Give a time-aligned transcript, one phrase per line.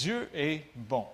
[0.00, 1.06] Dieu est bon.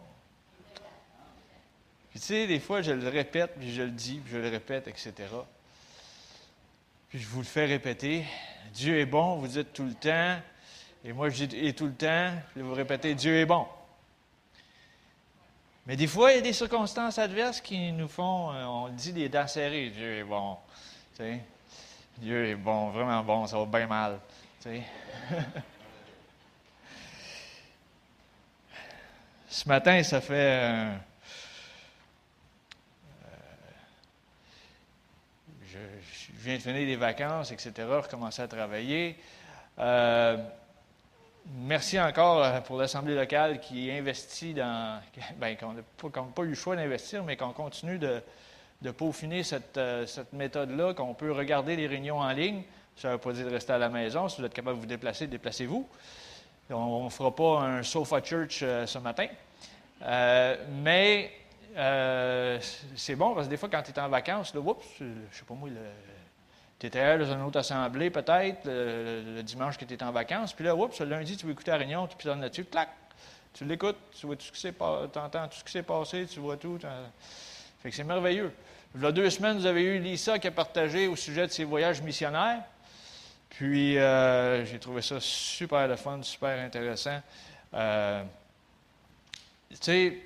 [2.10, 4.48] Puis tu sais, des fois, je le répète, puis je le dis, puis je le
[4.48, 5.12] répète, etc.
[7.08, 8.24] Puis je vous le fais répéter.
[8.72, 10.38] Dieu est bon, vous dites tout le temps.
[11.04, 13.66] Et moi, je dis tout le temps, puis vous répétez Dieu est bon.
[15.84, 19.12] Mais des fois, il y a des circonstances adverses qui nous font, euh, on dit
[19.12, 19.90] des dents serrées.
[19.90, 20.58] Dieu est bon.
[22.18, 24.20] Dieu est bon, vraiment bon, ça va bien mal.
[24.62, 24.80] Tu?
[29.56, 30.34] Ce matin, ça fait.
[30.34, 30.92] Euh,
[35.66, 35.78] je,
[36.34, 39.16] viens de finir les vacances, etc., recommencer à travailler.
[39.78, 40.36] Euh,
[41.54, 45.00] merci encore euh, pour l'Assemblée locale qui investit dans.
[45.40, 45.82] Bien, qu'on n'a
[46.34, 48.20] pas, eu le choix d'investir, mais qu'on continue de,
[48.92, 52.62] peaufiner cette, cette méthode-là, qu'on peut regarder les réunions en ligne.
[52.94, 54.28] Ça ne veut pas dire de rester à la maison.
[54.28, 55.88] Si vous êtes capable de vous déplacer, déplacez-vous.
[56.68, 59.28] On ne fera pas un sofa church ce matin.
[60.02, 61.32] Euh, mais
[61.76, 62.58] euh,
[62.94, 65.44] c'est bon parce que des fois, quand tu es en vacances, là, oups, je sais
[65.44, 65.68] pas moi,
[66.78, 70.64] tu étais dans une autre assemblée peut-être, le, dimanche que tu étais en vacances, puis
[70.64, 72.90] là, oups, le lundi, tu veux écouter la réunion, tu pistonnes là-dessus, clac,
[73.54, 76.26] tu l'écoutes, tu vois tout ce qui s'est tu entends tout ce qui s'est passé,
[76.26, 76.78] tu vois tout.
[77.82, 78.52] Fait que c'est merveilleux.
[78.94, 81.52] Il y a deux semaines, vous avez eu Lisa qui a partagé au sujet de
[81.52, 82.62] ses voyages missionnaires.
[83.50, 87.20] Puis, euh, j'ai trouvé ça super le fun, super intéressant.
[89.70, 90.18] Tu sais,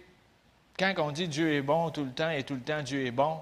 [0.78, 3.10] quand on dit Dieu est bon tout le temps et tout le temps Dieu est
[3.10, 3.38] bon,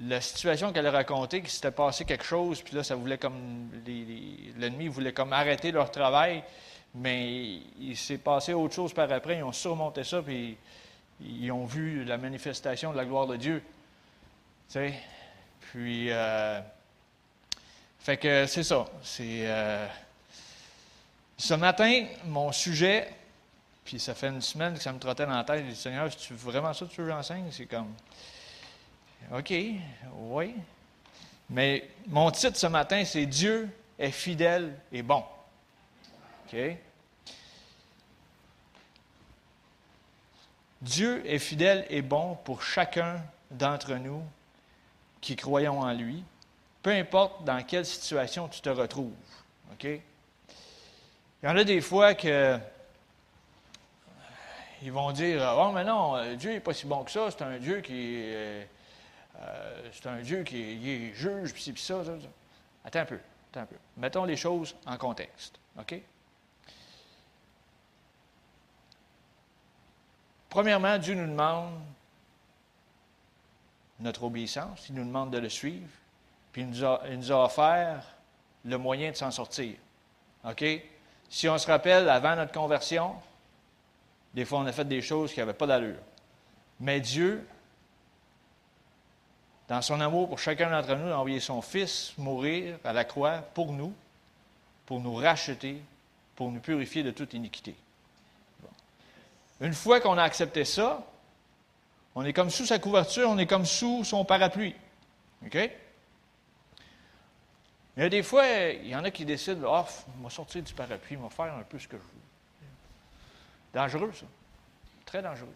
[0.00, 3.70] la situation qu'elle a racontée, qu'il s'était passé quelque chose, puis là, ça voulait comme.
[4.56, 6.42] L'ennemi voulait comme arrêter leur travail,
[6.94, 9.38] mais il s'est passé autre chose par après.
[9.38, 10.56] Ils ont surmonté ça, puis
[11.20, 13.62] ils ont vu la manifestation de la gloire de Dieu.
[14.68, 14.94] Tu sais?
[15.60, 16.08] Puis.
[16.10, 16.60] Euh,
[18.00, 18.86] fait que c'est ça.
[19.02, 19.46] C'est.
[19.46, 19.86] Euh,
[21.36, 23.08] ce matin, mon sujet,
[23.84, 25.64] puis ça fait une semaine que ça me trottait dans la tête.
[25.64, 27.50] Je dis, Seigneur, c'est vraiment ça que tu veux que j'enseigne?
[27.50, 27.92] C'est comme,
[29.32, 29.52] OK,
[30.12, 30.54] oui.
[31.50, 33.68] Mais mon titre ce matin, c'est Dieu
[33.98, 35.22] est fidèle et bon.
[36.46, 36.56] OK?
[40.80, 44.22] Dieu est fidèle et bon pour chacun d'entre nous
[45.20, 46.22] qui croyons en lui,
[46.82, 49.12] peu importe dans quelle situation tu te retrouves.
[49.72, 49.84] OK?
[49.84, 50.00] Il
[51.42, 52.58] y en a des fois que
[54.84, 57.42] ils vont dire Oh, mais non, euh, Dieu n'est pas si bon que ça, c'est
[57.42, 58.22] un Dieu qui.
[58.22, 58.64] Euh,
[59.92, 62.12] c'est un Dieu qui est, juge, puis puis ça, ça,
[62.84, 63.18] Attends un peu,
[63.50, 63.76] attends un peu.
[63.96, 65.58] Mettons les choses en contexte.
[65.78, 66.00] OK?
[70.50, 71.72] Premièrement, Dieu nous demande
[74.00, 75.88] notre obéissance, il nous demande de le suivre,
[76.52, 78.04] puis il nous a, il nous a offert
[78.64, 79.76] le moyen de s'en sortir.
[80.44, 80.64] OK?
[81.28, 83.14] Si on se rappelle, avant notre conversion,
[84.34, 86.00] des fois, on a fait des choses qui n'avaient pas d'allure.
[86.80, 87.46] Mais Dieu,
[89.68, 93.38] dans son amour pour chacun d'entre nous, a envoyé son Fils mourir à la croix
[93.38, 93.94] pour nous,
[94.86, 95.80] pour nous racheter,
[96.34, 97.76] pour nous purifier de toute iniquité.
[99.60, 101.06] Une fois qu'on a accepté ça,
[102.16, 104.74] on est comme sous sa couverture, on est comme sous son parapluie.
[105.46, 105.70] OK?
[107.96, 109.84] Il y a des fois, il y en a qui décident, oh,
[110.18, 112.33] je vais sortir du parapluie, je vais faire un peu ce que je veux.
[113.74, 114.26] Dangereux, ça.
[115.04, 115.54] Très dangereux.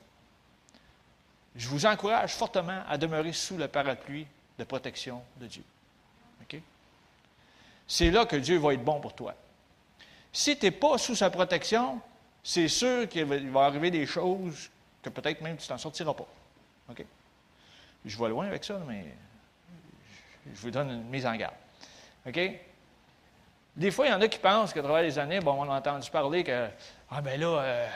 [1.56, 4.26] Je vous encourage fortement à demeurer sous le parapluie
[4.58, 5.64] de protection de Dieu.
[7.90, 9.34] C'est là que Dieu va être bon pour toi.
[10.30, 12.02] Si tu n'es pas sous sa protection,
[12.44, 14.70] c'est sûr qu'il va arriver des choses
[15.02, 16.28] que peut-être même tu t'en sortiras pas.
[18.04, 19.06] Je vais loin avec ça, mais
[20.54, 21.54] je vous donne une mise en garde.
[22.26, 22.38] OK?
[23.74, 25.78] Des fois, il y en a qui pensent qu'à travers les années, bon, on a
[25.78, 26.68] entendu parler que,
[27.10, 27.88] ah ben là, euh,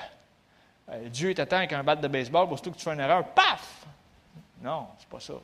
[0.90, 3.86] euh, Dieu t'attend avec un bat de baseball, pour que tu fais une erreur, paf!
[4.60, 5.34] Non, c'est pas ça.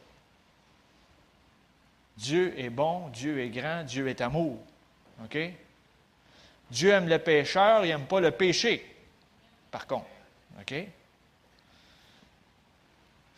[2.16, 4.58] Dieu est bon, Dieu est grand, Dieu est amour.
[5.24, 5.38] OK?
[6.70, 8.96] Dieu aime le pécheur, il n'aime pas le péché,
[9.70, 10.06] par contre.
[10.60, 10.74] OK?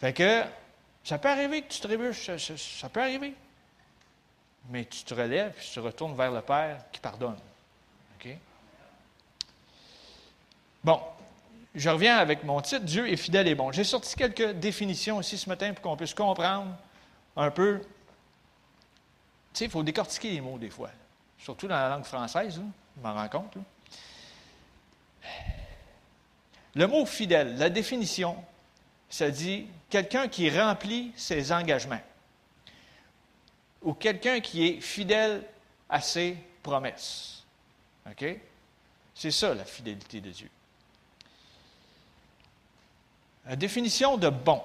[0.01, 0.45] Fait que,
[1.05, 3.35] ça peut arriver que tu trébuches, ça, ça peut arriver
[4.69, 7.39] mais tu te relèves et tu retournes vers le Père qui pardonne.
[8.17, 8.29] OK?
[10.83, 11.01] Bon,
[11.75, 13.71] je reviens avec mon titre Dieu est fidèle et bon.
[13.73, 16.77] J'ai sorti quelques définitions ici ce matin pour qu'on puisse comprendre
[17.37, 17.81] un peu.
[19.53, 20.91] Tu sais, il faut décortiquer les mots des fois,
[21.39, 22.61] surtout dans la langue française,
[22.97, 23.57] je m'en rends compte.
[26.75, 28.37] Le mot fidèle, la définition,
[29.09, 32.01] ça dit quelqu'un qui remplit ses engagements
[33.83, 35.45] ou quelqu'un qui est fidèle
[35.89, 37.45] à ses promesses.
[38.09, 38.25] OK?
[39.15, 40.49] C'est ça la fidélité de Dieu.
[43.47, 44.63] La définition de bon.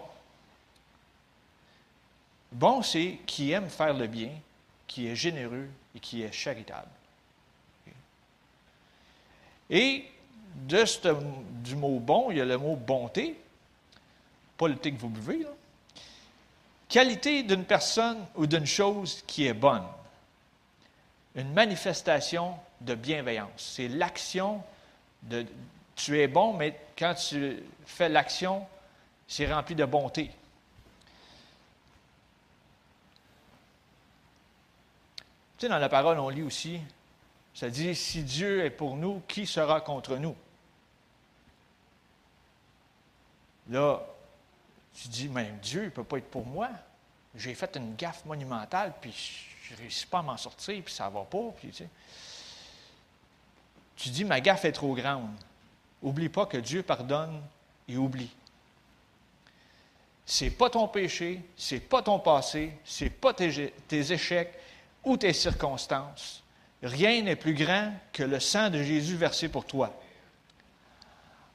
[2.52, 4.32] Bon, c'est qui aime faire le bien,
[4.88, 6.90] qui est généreux et qui est charitable.
[9.70, 10.06] Et
[10.56, 10.86] de
[11.64, 13.38] du mot bon, il y a le mot bonté,
[14.58, 15.46] pas le thé que vous buvez.
[16.88, 19.84] Qualité d'une personne ou d'une chose qui est bonne.
[21.36, 23.50] Une manifestation de bienveillance.
[23.58, 24.64] C'est l'action
[25.24, 25.46] de
[25.96, 28.68] tu es bon, mais quand tu fais l'action,
[29.28, 30.32] c'est rempli de bonté.
[35.58, 36.82] Tu sais, dans la parole, on lit aussi,
[37.54, 40.36] ça dit, si Dieu est pour nous, qui sera contre nous?
[43.70, 44.02] Là,
[44.94, 46.70] tu dis, mais Dieu ne peut pas être pour moi.
[47.36, 49.14] J'ai fait une gaffe monumentale, puis
[49.64, 51.52] je ne réussis pas à m'en sortir, puis ça ne va pas.
[51.58, 51.72] Puis,
[53.96, 55.30] tu dis, ma gaffe est trop grande.
[56.06, 57.42] Oublie pas que Dieu pardonne
[57.90, 58.30] et oublie.
[60.24, 64.54] C'est pas ton péché, c'est pas ton passé, c'est pas tes, tes échecs
[65.04, 66.44] ou tes circonstances.
[66.84, 69.92] Rien n'est plus grand que le sang de Jésus versé pour toi.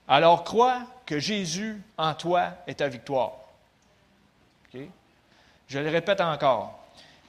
[0.08, 3.34] Alors crois que Jésus en toi est ta victoire.
[4.72, 6.76] Je le répète encore.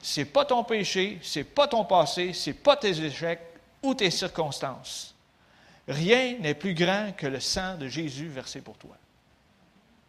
[0.02, 3.40] Ce n'est pas ton péché, ce n'est pas ton passé, ce n'est pas tes échecs
[3.80, 5.11] ou tes circonstances.
[5.88, 8.96] Rien n'est plus grand que le sang de Jésus versé pour toi.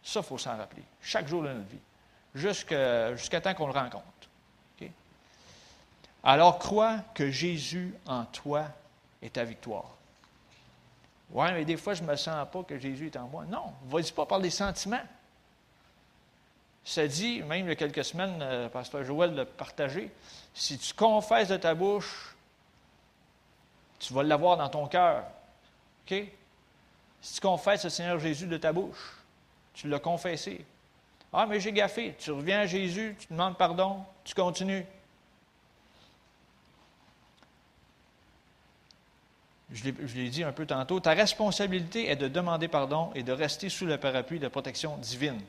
[0.02, 1.78] Ça, il faut s'en rappeler, chaque jour de notre vie,
[2.34, 4.04] jusqu'à temps qu'on le rencontre.
[6.24, 8.64] Alors crois que Jésus en toi
[9.20, 9.90] est ta victoire.
[11.30, 13.44] Oui, mais des fois, je ne me sens pas que Jésus est en moi.
[13.44, 15.02] Non, vas-y pas par les sentiments.
[16.82, 20.10] Ça dit, même il y a quelques semaines, le euh, pasteur Joël l'a partagé,
[20.54, 22.34] si tu confesses de ta bouche,
[23.98, 25.24] tu vas l'avoir dans ton cœur.
[26.04, 26.24] OK?
[27.20, 29.16] Si tu confesses le Seigneur Jésus de ta bouche,
[29.72, 30.64] tu l'as confessé.
[31.32, 32.14] Ah, mais j'ai gaffé.
[32.18, 34.84] Tu reviens à Jésus, tu demandes pardon, tu continues.
[39.72, 43.68] je l'ai dit un peu tantôt, ta responsabilité est de demander pardon et de rester
[43.68, 45.40] sous le parapluie de protection divine.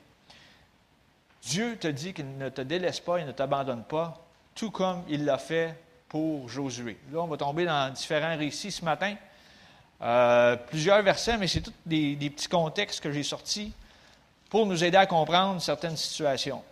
[1.43, 4.25] Dieu te dit qu'il ne te délaisse pas, il ne t'abandonne pas,
[4.55, 5.75] tout comme il l'a fait
[6.09, 6.97] pour Josué.
[7.11, 9.15] Là, on va tomber dans différents récits ce matin.
[10.01, 13.71] Euh, plusieurs versets, mais c'est tous des, des petits contextes que j'ai sortis
[14.49, 16.63] pour nous aider à comprendre certaines situations.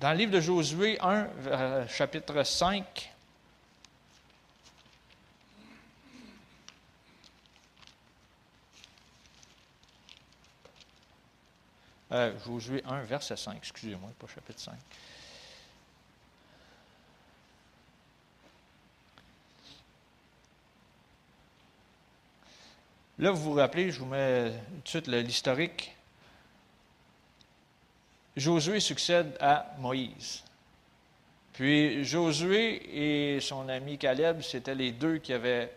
[0.00, 3.12] Dans le livre de Josué 1, euh, chapitre 5,
[12.12, 14.72] euh, Josué 1, verset 5, excusez-moi, pas chapitre 5.
[23.20, 24.50] Là, vous vous rappelez, je vous mets
[24.82, 25.94] tout de suite l'historique.
[28.34, 30.42] Josué succède à Moïse.
[31.52, 35.70] Puis Josué et son ami Caleb, c'était les deux qui avaient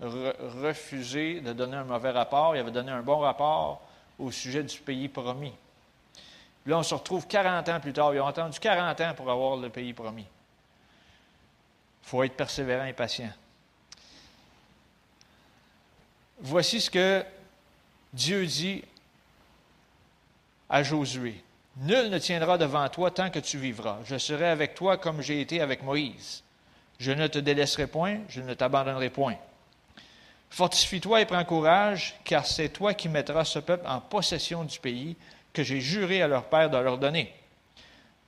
[0.00, 2.56] refusé de donner un mauvais rapport.
[2.56, 3.80] Ils avaient donné un bon rapport
[4.18, 5.54] au sujet du pays promis.
[6.66, 8.12] Là, on se retrouve 40 ans plus tard.
[8.12, 10.26] Ils ont attendu 40 ans pour avoir le pays promis.
[12.02, 13.30] Il faut être persévérant et patient.
[16.40, 17.24] Voici ce que
[18.12, 18.82] Dieu dit
[20.68, 21.42] à Josué.
[21.78, 23.98] Nul ne tiendra devant toi tant que tu vivras.
[24.04, 26.42] Je serai avec toi comme j'ai été avec Moïse.
[26.98, 29.36] Je ne te délaisserai point, je ne t'abandonnerai point.
[30.50, 35.16] Fortifie-toi et prends courage, car c'est toi qui mettras ce peuple en possession du pays
[35.52, 37.32] que j'ai juré à leur père de leur donner.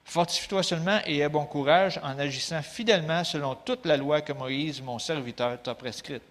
[0.04, 4.82] Fortifie-toi seulement et aie bon courage en agissant fidèlement selon toute la loi que Moïse,
[4.82, 6.22] mon serviteur, t'a prescrite.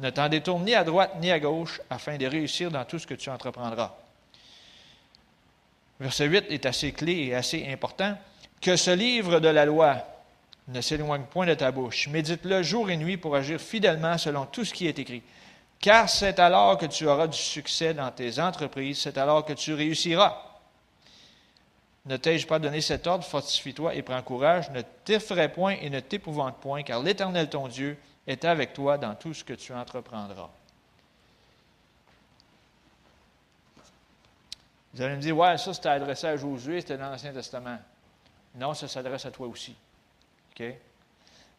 [0.00, 3.06] Ne t'en détourne ni à droite ni à gauche afin de réussir dans tout ce
[3.06, 3.94] que tu entreprendras.
[6.00, 8.16] Verset 8 est assez clé et assez important.
[8.60, 9.98] Que ce livre de la loi
[10.68, 12.08] ne s'éloigne point de ta bouche.
[12.08, 15.22] Médite-le jour et nuit pour agir fidèlement selon tout ce qui est écrit.
[15.78, 19.74] Car c'est alors que tu auras du succès dans tes entreprises, c'est alors que tu
[19.74, 20.40] réussiras.
[22.06, 26.00] Ne t'ai-je pas donné cet ordre, fortifie-toi et prends courage, ne t'effraie point et ne
[26.00, 30.50] t'épouvante point, car l'Éternel ton Dieu est avec toi dans tout ce que tu entreprendras.
[34.94, 37.78] Vous allez me dire, ouais, ça c'était adressé à Josué, c'était dans l'Ancien Testament.
[38.54, 39.74] Non, ça s'adresse à toi aussi.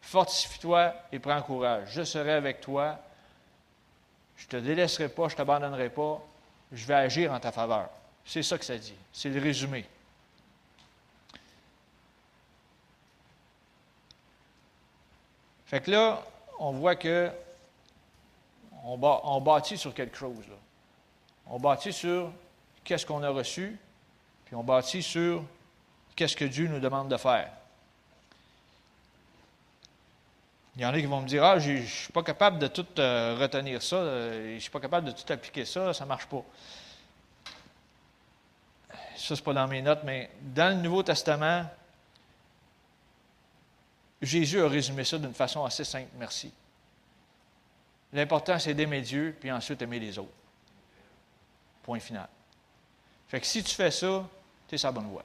[0.00, 1.88] Fortifie-toi et prends courage.
[1.92, 2.98] Je serai avec toi.
[4.36, 6.22] Je ne te délaisserai pas, je ne t'abandonnerai pas.
[6.72, 7.90] Je vais agir en ta faveur.
[8.24, 8.94] C'est ça que ça dit.
[9.12, 9.84] C'est le résumé.
[15.66, 16.22] Fait que là,
[16.58, 17.30] on voit que
[18.84, 20.44] on, bâtit sur quelque chose.
[21.46, 22.32] On bâtit sur
[22.84, 23.78] qu'est-ce qu'on a reçu,
[24.44, 25.42] puis on bâtit sur
[26.14, 27.50] qu'est-ce que Dieu nous demande de faire.
[30.76, 32.68] Il y en a qui vont me dire Ah, je ne suis pas capable de
[32.68, 36.04] tout euh, retenir ça, euh, je ne suis pas capable de tout appliquer ça, ça
[36.04, 36.44] ne marche pas.
[39.16, 41.64] Ça, ce n'est pas dans mes notes, mais dans le Nouveau Testament,
[44.26, 46.52] Jésus a résumé ça d'une façon assez simple, merci.
[48.12, 50.32] L'important, c'est d'aimer Dieu, puis ensuite aimer les autres.
[51.82, 52.28] Point final.
[53.28, 54.28] Fait que si tu fais ça,
[54.68, 55.24] tu es bonne voie.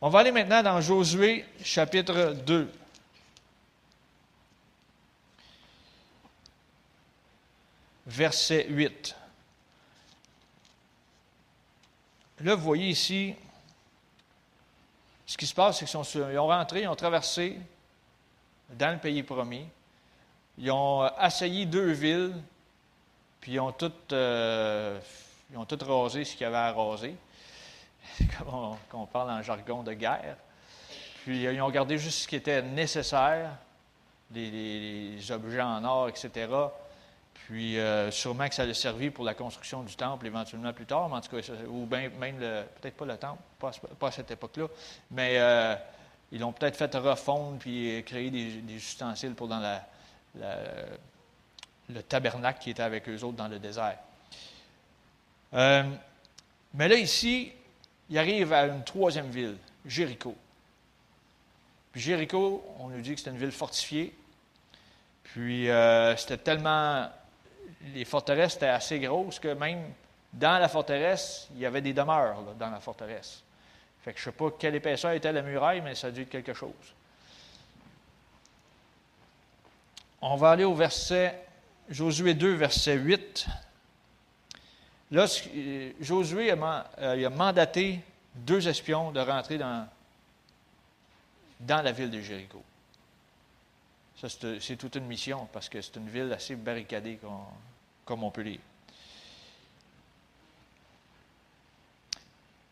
[0.00, 2.72] On va aller maintenant dans Josué chapitre 2.
[8.06, 9.16] Verset 8.
[12.40, 13.34] Là, vous voyez ici,
[15.26, 17.58] ce qui se passe, c'est qu'ils ont rentré, ils ont traversé
[18.70, 19.66] dans le pays promis.
[20.58, 22.34] Ils ont assailli deux villes,
[23.40, 24.98] puis ils ont toutes, euh,
[25.50, 27.16] ils ont tout rasé ce qu'il y avait à raser.
[28.38, 30.36] comme on, parle en jargon de guerre.
[31.24, 33.50] Puis ils ont gardé juste ce qui était nécessaire,
[34.32, 36.30] les, objets en or, etc.
[37.46, 41.08] Puis euh, sûrement que ça a servi pour la construction du temple éventuellement plus tard,
[41.08, 42.38] mais en tout cas, ou bien même
[42.80, 43.70] peut-être pas le temple, pas,
[44.08, 44.66] à cette époque-là,
[45.12, 45.76] mais euh,
[46.32, 49.80] ils l'ont peut-être fait refondre puis créer des, ustensiles pour dans
[50.34, 53.98] le tabernacle qui était avec eux autres dans le désert.
[55.54, 55.84] Euh,
[56.74, 57.52] mais là, ici,
[58.10, 60.36] il arrive à une troisième ville, Jéricho.
[61.92, 64.14] Puis Jéricho, on nous dit que c'était une ville fortifiée.
[65.24, 67.08] Puis euh, c'était tellement.
[67.94, 69.92] Les forteresses étaient assez grosses que même
[70.32, 73.42] dans la forteresse, il y avait des demeures dans la forteresse.
[74.02, 76.22] Fait que je ne sais pas quelle épaisseur était la muraille, mais ça a dû
[76.22, 76.70] être quelque chose.
[80.20, 81.46] On va aller au verset,
[81.88, 83.46] Josué 2, verset 8.
[85.12, 85.26] Là,
[86.00, 88.00] Josué euh, a, mandaté
[88.34, 89.88] deux espions de rentrer dans,
[91.60, 92.62] dans la ville de Jéricho.
[94.20, 94.28] Ça,
[94.60, 97.18] c'est toute une mission parce que c'est une ville assez barricadée,
[98.04, 98.60] comme on peut lire.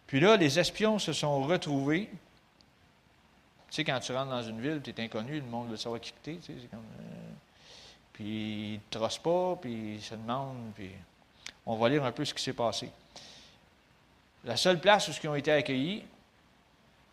[0.07, 2.09] Puis là, les espions se sont retrouvés.
[3.69, 6.01] Tu sais, quand tu rentres dans une ville, tu es inconnu, le monde veut savoir
[6.01, 6.39] qui tu es.
[6.71, 7.33] comme, euh,
[8.13, 10.91] puis ils ne te trossent pas, puis ils se demandent, puis
[11.67, 12.91] on va lire un peu ce qui s'est passé.
[14.45, 16.05] La seule place où ils ont été accueillis,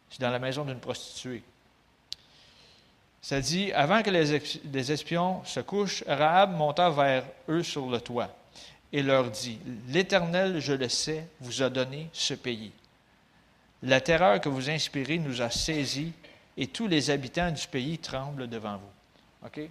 [0.09, 1.43] c'est dans la maison d'une prostituée.
[3.21, 8.29] Ça dit, avant que les espions se couchent, Rahab monta vers eux sur le toit
[8.91, 12.71] et leur dit, L'Éternel, je le sais, vous a donné ce pays.
[13.83, 16.13] La terreur que vous inspirez nous a saisis
[16.57, 19.47] et tous les habitants du pays tremblent devant vous.
[19.47, 19.69] OK?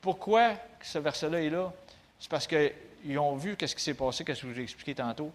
[0.00, 1.72] Pourquoi ce verset-là est là?
[2.18, 2.72] C'est parce que
[3.04, 5.30] ils ont vu qu'est-ce qui s'est passé, qu'est-ce que je vous ai expliqué tantôt,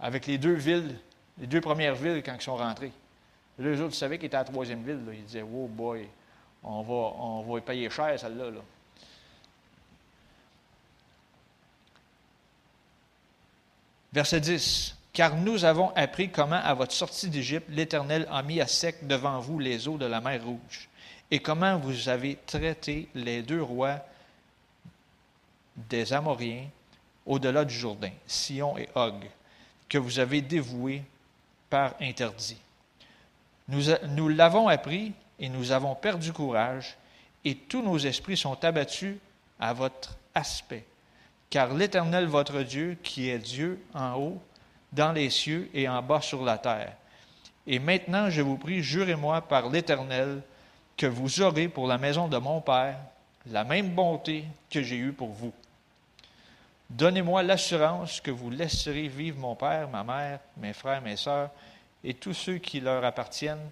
[0.00, 0.96] avec les deux villes,
[1.38, 2.92] les deux premières villes quand ils sont rentrés.
[3.58, 5.00] Les autres savaient qu'ils étaient à la troisième ville.
[5.12, 6.08] Ils disaient, oh boy,
[6.64, 8.46] on va, va payer cher celle-là.
[14.12, 14.96] Verset 10.
[15.12, 19.38] Car nous avons appris comment, à votre sortie d'Égypte, l'Éternel a mis à sec devant
[19.38, 20.88] vous les eaux de la mer Rouge,
[21.30, 24.00] et comment vous avez traité les deux rois
[25.76, 26.66] des Amoriens
[27.26, 29.24] au-delà du Jourdain, Sion et Og,
[29.88, 31.02] que vous avez dévoués
[31.70, 32.58] par interdit.
[33.68, 36.96] Nous l'avons appris et nous avons perdu courage,
[37.44, 39.16] et tous nos esprits sont abattus
[39.60, 40.84] à votre aspect.
[41.50, 44.42] Car l'Éternel votre Dieu, qui est Dieu en haut,
[44.92, 46.94] dans les cieux et en bas sur la terre.
[47.66, 50.42] Et maintenant, je vous prie, jurez-moi par l'Éternel
[50.96, 52.98] que vous aurez pour la maison de mon Père
[53.46, 55.52] la même bonté que j'ai eue pour vous.
[56.90, 61.50] Donnez-moi l'assurance que vous laisserez vivre mon père, ma mère, mes frères, mes sœurs
[62.02, 63.70] et tous ceux qui leur appartiennent,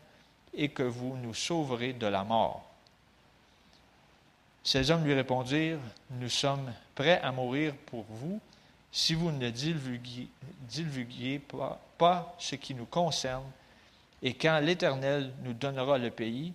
[0.55, 2.69] et que vous nous sauverez de la mort.
[4.65, 5.81] Ces hommes lui répondirent,
[6.11, 8.41] Nous sommes prêts à mourir pour vous
[8.93, 13.51] si vous ne divulguiez, pas, pas ce qui nous concerne,
[14.23, 16.53] et quand l'Éternel nous donnera le pays,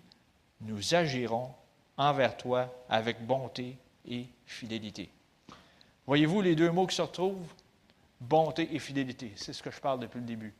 [0.61, 1.51] nous agirons
[1.97, 3.75] envers toi avec bonté
[4.07, 5.09] et fidélité.
[6.05, 7.51] Voyez-vous les deux mots qui se retrouvent?
[8.21, 9.33] Bonté et fidélité.
[9.35, 10.53] C'est ce que je parle depuis le début.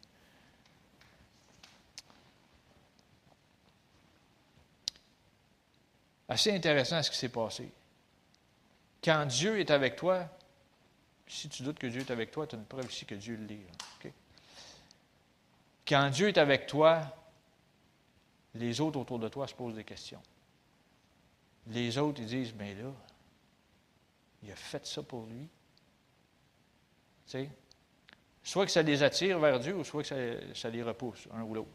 [6.30, 7.72] Assez intéressant ce qui s'est passé.
[9.04, 10.28] Quand Dieu est avec toi,
[11.28, 13.36] si tu doutes que Dieu est avec toi, tu as une preuve ici que Dieu
[13.36, 13.62] le lit.
[15.88, 17.02] Quand Dieu est avec toi,
[18.56, 20.22] les autres autour de toi se posent des questions.
[21.68, 22.92] Les autres, ils disent, mais là,
[24.44, 25.48] il a fait ça pour lui.
[27.26, 27.50] Tu sais,
[28.44, 31.42] soit que ça les attire vers Dieu, ou soit que ça, ça les repousse, un
[31.44, 31.70] ou l'autre.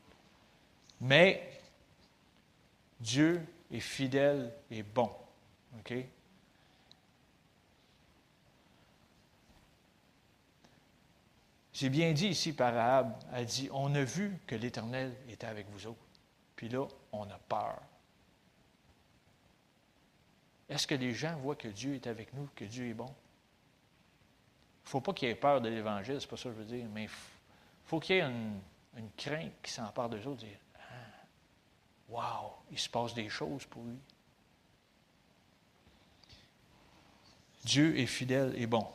[1.00, 1.61] Mais
[3.00, 5.10] Dieu est fidèle et bon.
[5.78, 5.94] OK?
[11.72, 13.16] C'est bien dit ici par Rahab.
[13.32, 15.98] Elle dit On a vu que l'Éternel était avec vous autres.
[16.54, 17.82] Puis là, on a peur.
[20.68, 23.04] Est-ce que les gens voient que Dieu est avec nous, que Dieu est bon?
[23.04, 26.64] Il ne faut pas qu'il ait peur de l'Évangile, c'est pas ça que je veux
[26.64, 27.10] dire, mais il
[27.84, 28.60] faut qu'il y ait une,
[29.16, 30.44] crainte qui s'empare d'eux autres,
[32.12, 33.97] Wow, il se passe des choses pour lui.
[37.64, 38.87] Dieu est fidèle et bon.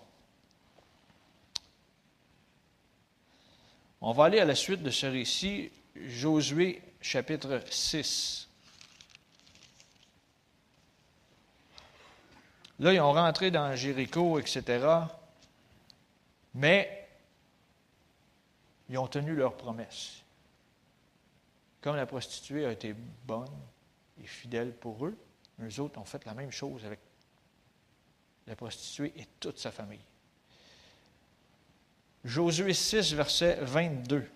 [4.01, 8.47] On va aller à la suite de ce récit, Josué chapitre 6.
[12.79, 14.87] Là, ils ont rentré dans Jéricho, etc.
[16.53, 17.09] Mais
[18.89, 20.21] ils ont tenu leur promesse.
[21.81, 23.47] Comme la prostituée a été bonne
[24.21, 25.17] et fidèle pour eux,
[25.61, 26.99] eux autres ont fait la même chose avec
[28.47, 30.03] la prostituée et toute sa famille.
[32.23, 34.29] Josué 6, verset 22.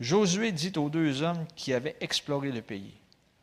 [0.00, 2.94] Josué dit aux deux hommes qui avaient exploré le pays,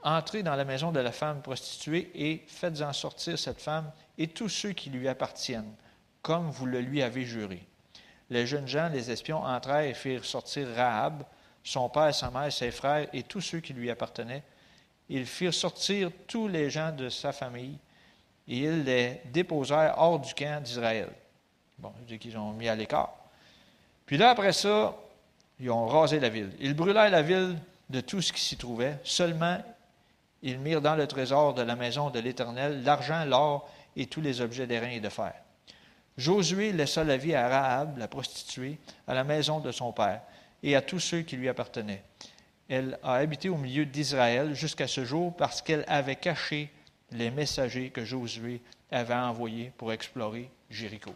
[0.03, 4.49] Entrez dans la maison de la femme prostituée et faites-en sortir cette femme et tous
[4.49, 5.73] ceux qui lui appartiennent,
[6.21, 7.65] comme vous le lui avez juré.
[8.33, 11.23] Les jeunes gens, les espions, entrèrent et firent sortir Rahab,
[11.63, 14.41] son père, sa mère, ses frères et tous ceux qui lui appartenaient.
[15.07, 17.77] Ils firent sortir tous les gens de sa famille
[18.47, 21.09] et ils les déposèrent hors du camp d'Israël.
[21.77, 23.13] Bon, je dis qu'ils ont mis à l'écart.
[24.07, 24.95] Puis là, après ça,
[25.59, 26.53] ils ont rasé la ville.
[26.59, 27.55] Ils brûlèrent la ville
[27.91, 28.97] de tout ce qui s'y trouvait.
[29.03, 29.59] Seulement,
[30.41, 34.41] ils mirent dans le trésor de la maison de l'Éternel l'argent, l'or et tous les
[34.41, 35.35] objets d'airain et de fer.
[36.17, 40.21] Josué laissa la vie à Rahab, la prostituée, à la maison de son père
[40.61, 42.03] et à tous ceux qui lui appartenaient.
[42.69, 46.71] Elle a habité au milieu d'Israël jusqu'à ce jour parce qu'elle avait caché
[47.11, 51.15] les messagers que Josué avait envoyés pour explorer Jéricho.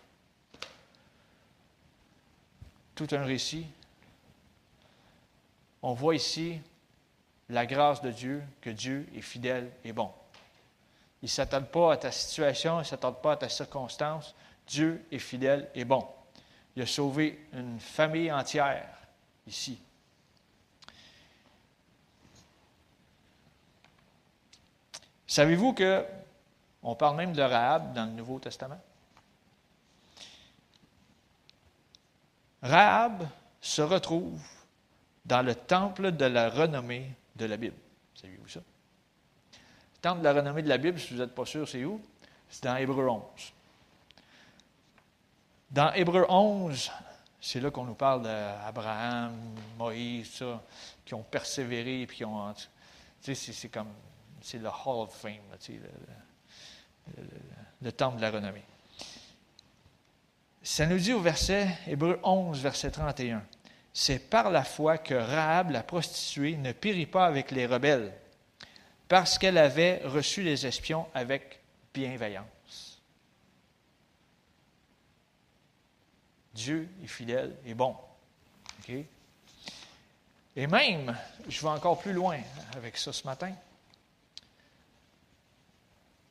[2.96, 3.66] Tout un récit.
[5.82, 6.60] On voit ici
[7.50, 10.12] la grâce de Dieu, que Dieu est fidèle et bon.
[11.22, 14.36] Il ne s'attend pas à ta situation, il ne s'attend pas à ta circonstance.
[14.68, 16.08] Dieu est fidèle et bon.
[16.76, 18.88] Il a sauvé une famille entière
[19.48, 19.80] ici.
[25.26, 26.06] Savez-vous que
[26.84, 28.80] on parle même de Rahab dans le Nouveau Testament?
[32.62, 33.28] Rahab
[33.60, 34.42] se retrouve
[35.26, 37.76] dans le temple de la renommée de la Bible.
[38.16, 38.62] Saviez-vous ça?
[39.52, 42.02] Le temple de la renommée de la Bible, si vous n'êtes pas sûr, c'est où?
[42.50, 43.22] C'est dans Hébreu 11.
[45.70, 46.92] Dans Hébreu 11,
[47.42, 49.34] c'est là qu'on nous parle d'Abraham,
[49.78, 50.64] Moïse, ça,
[51.06, 52.54] qui ont persévéré, puis qui ont.
[53.22, 53.90] Tu sais, c'est comme
[54.42, 55.42] c'est le Hall of Fame,
[57.82, 58.64] le, temple de la renommée.
[60.64, 63.44] Ça nous dit au verset, Hébreu 11, verset 31,
[63.94, 68.14] c'est par la foi que Rahab, la prostituée, ne périt pas avec les rebelles,
[69.08, 71.60] parce qu'elle avait reçu les espions avec
[71.94, 72.46] bienveillance.
[76.58, 77.96] Dieu est fidèle et bon.
[80.56, 81.15] Et même,
[81.48, 82.39] je vais encore plus loin
[82.76, 83.54] avec ça ce matin.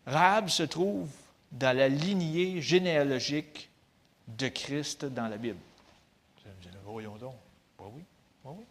[0.04, 1.08] Rahab se trouve
[1.52, 3.70] dans la lignée généalogique
[4.26, 5.60] de Christ dans la Bible.
[6.84, 7.34] Voyons donc.
[7.78, 8.02] oui,
[8.44, 8.64] oui.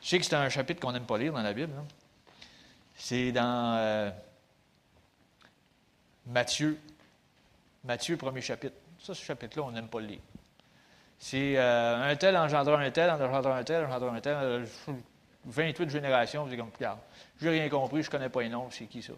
[0.00, 1.72] Je sais que c'est un chapitre qu'on n'aime pas lire dans la Bible.
[2.96, 4.10] C'est dans euh,
[6.26, 6.80] Matthieu.
[7.84, 8.74] Matthieu, premier chapitre.
[9.00, 10.20] Ça, ce chapitre-là, on n'aime pas le lire.
[11.24, 14.66] C'est euh, un tel engendra un tel, engendra un tel, engendra un tel.
[15.44, 16.98] 28 euh, générations, vous êtes comme, regarde,
[17.40, 19.12] je n'ai rien compris, je ne connais pas les noms, c'est qui ça?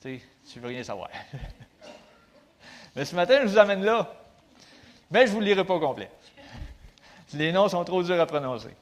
[0.00, 0.20] Tu
[0.54, 1.08] ne veux rien savoir.
[2.94, 4.14] Mais ce matin, je vous amène là.
[5.10, 6.12] Mais je ne vous le lirai pas au complet.
[7.34, 8.76] Les noms sont trop durs à prononcer.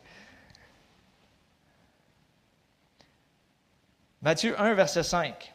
[4.21, 5.55] Matthieu 1, verset 5.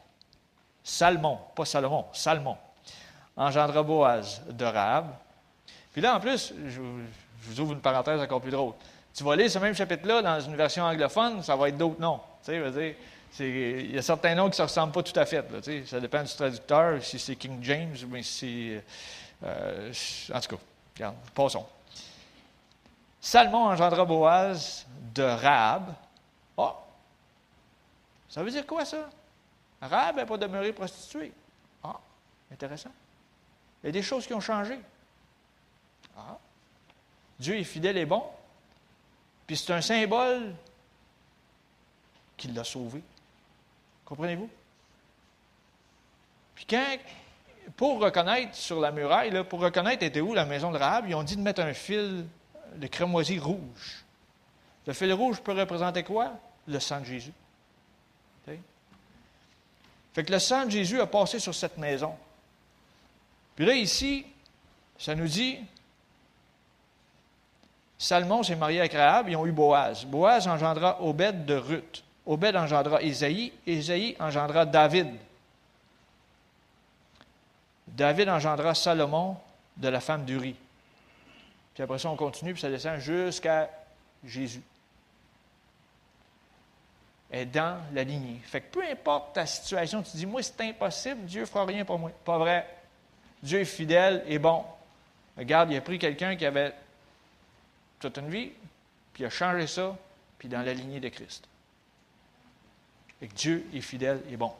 [0.83, 2.57] Salmon, pas Salomon, Salmon,
[3.37, 4.65] engendra Boaz de.
[5.95, 8.73] Puis là, en plus, je, vous ouvre une parenthèse encore plus drôle.
[9.13, 12.19] Tu vas lire ce même chapitre-là dans une version anglophone, ça va être d'autres noms.
[12.43, 12.95] Tu sais, dire,
[13.39, 15.45] il y a certains noms qui ne se ressemblent pas tout à fait.
[15.85, 18.75] ça dépend du traducteur, si c'est King James ou si
[19.41, 19.93] euh,
[20.33, 20.61] en tout cas,
[20.97, 21.65] regarde, passons.
[23.21, 25.93] Salmon engendra Boaz de Rahab.
[26.57, 26.73] Oh!
[28.27, 29.09] Ça veut dire quoi ça?
[29.81, 31.31] Rahab n'est pas demeurée prostituée.
[31.81, 31.95] Ah,
[32.51, 32.91] intéressant.
[33.81, 34.77] Il y a des choses qui ont changé.
[36.17, 36.37] Ah.
[37.39, 38.23] Dieu est fidèle et bon.
[39.47, 40.55] Puis c'est un symbole
[42.37, 43.01] qui l'a sauvé.
[44.05, 44.49] Comprenez-vous?
[46.55, 46.97] Puis quand,
[47.75, 51.23] pour reconnaître sur la muraille, pour reconnaître était où la maison de Rahab, ils ont
[51.23, 52.25] dit de mettre un fil
[52.75, 54.05] de crémoisie rouge.
[54.87, 56.33] Le fil rouge peut représenter quoi?
[56.67, 57.33] Le sang de Jésus.
[60.15, 62.15] Fait que le sang de Jésus a passé sur cette maison.
[63.53, 64.25] Puis là, ici,
[64.97, 65.59] ça nous dit,
[67.97, 70.05] Salmon s'est marié avec Rahab, ils ont eu Boaz.
[70.05, 72.03] Boaz engendra Obed de Ruth.
[72.25, 75.13] Obed engendra Isaïe, Isaïe engendra David.
[77.87, 79.37] David engendra Salomon
[79.77, 80.55] de la femme d'Uri.
[81.73, 83.69] Puis après ça, on continue, puis ça descend jusqu'à
[84.23, 84.61] Jésus.
[87.31, 88.39] Est dans la lignée.
[88.43, 91.83] Fait que peu importe ta situation, tu dis, moi, c'est impossible, Dieu ne fera rien
[91.83, 92.11] pour moi.
[92.23, 92.67] Pas vrai.
[93.43, 94.63] Dieu est fidèle et bon.
[95.37, 96.73] Regarde, il a pris quelqu'un qui avait
[98.05, 98.51] toute une vie,
[99.13, 99.97] puis il a changé ça,
[100.37, 101.47] puis dans la lignée de Christ.
[103.21, 104.53] Et que Dieu est fidèle et bon.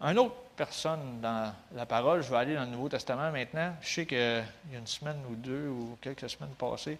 [0.00, 3.74] Un autre personne dans la parole, je vais aller dans le Nouveau Testament maintenant.
[3.80, 6.98] Je sais qu'il y a une semaine ou deux ou quelques semaines passées,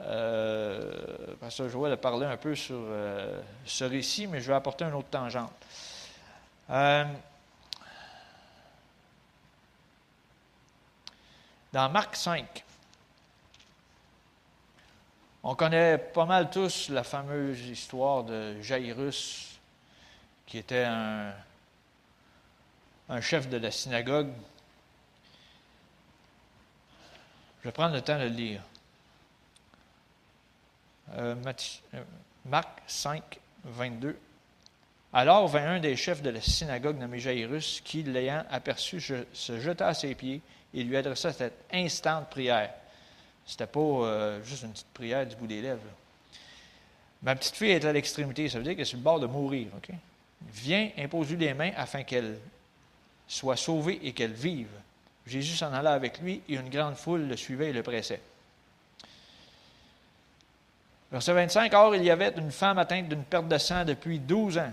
[0.00, 4.84] euh, Pasteur Joël a parlé un peu sur euh, ce récit, mais je vais apporter
[4.84, 5.52] un autre tangente.
[6.70, 7.04] Euh,
[11.72, 12.64] dans Marc 5,
[15.42, 19.58] on connaît pas mal tous la fameuse histoire de Jairus,
[20.46, 21.32] qui était un,
[23.08, 24.32] un chef de la synagogue.
[27.60, 28.62] Je vais prendre le temps de le lire.
[31.12, 31.34] Euh,
[31.94, 32.02] euh,
[32.46, 34.16] Marc 5, 22.
[35.12, 39.88] Alors vint un des chefs de la synagogue nommé Jairus, qui, l'ayant aperçu, se jeta
[39.88, 40.40] à ses pieds
[40.74, 42.70] et lui adressa cette instante prière.
[43.46, 45.80] C'était pas euh, juste une petite prière du bout des lèvres.
[47.22, 49.26] Ma petite fille est à l'extrémité, ça veut dire qu'elle est sur le bord de
[49.26, 49.68] mourir.
[50.52, 52.38] Viens, impose-lui les mains afin qu'elle
[53.26, 54.68] soit sauvée et qu'elle vive.
[55.26, 58.20] Jésus s'en alla avec lui et une grande foule le suivait et le pressait.
[61.14, 64.58] Verset 25, Or, il y avait une femme atteinte d'une perte de sang depuis 12
[64.58, 64.72] ans.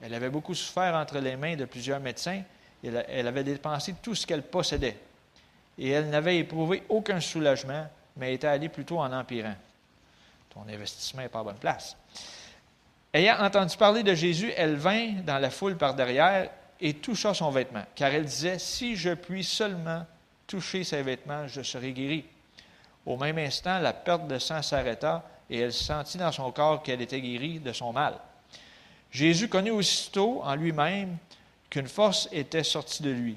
[0.00, 2.42] Elle avait beaucoup souffert entre les mains de plusieurs médecins.
[2.82, 4.98] Elle avait dépensé tout ce qu'elle possédait.
[5.78, 9.54] Et elle n'avait éprouvé aucun soulagement, mais était allée plutôt en empirant.
[10.50, 11.96] Ton investissement n'est pas à bonne place.
[13.12, 17.52] Ayant entendu parler de Jésus, elle vint dans la foule par derrière et toucha son
[17.52, 20.04] vêtement, car elle disait, Si je puis seulement
[20.48, 22.24] toucher ses vêtements, je serai guérie.
[23.06, 25.22] Au même instant, la perte de sang s'arrêta
[25.52, 28.18] et elle sentit dans son corps qu'elle était guérie de son mal.
[29.10, 31.18] Jésus connut aussitôt en lui-même
[31.68, 33.36] qu'une force était sortie de lui.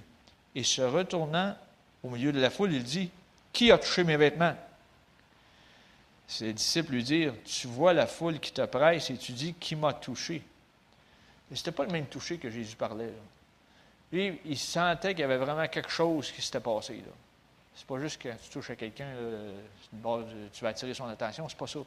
[0.56, 1.54] Et se retournant
[2.02, 3.12] au milieu de la foule, il dit,
[3.52, 4.56] Qui a touché mes vêtements
[6.26, 9.76] Ses disciples lui dirent, Tu vois la foule qui te presse et tu dis, Qui
[9.76, 10.42] m'a touché
[11.52, 13.12] Mais ce n'était pas le même toucher que Jésus parlait.
[14.14, 16.94] Lui, il sentait qu'il y avait vraiment quelque chose qui s'était passé.
[16.94, 17.12] Là.
[17.76, 19.10] C'est pas juste que tu touches à quelqu'un,
[20.54, 21.80] tu vas attirer son attention, c'est pas ça.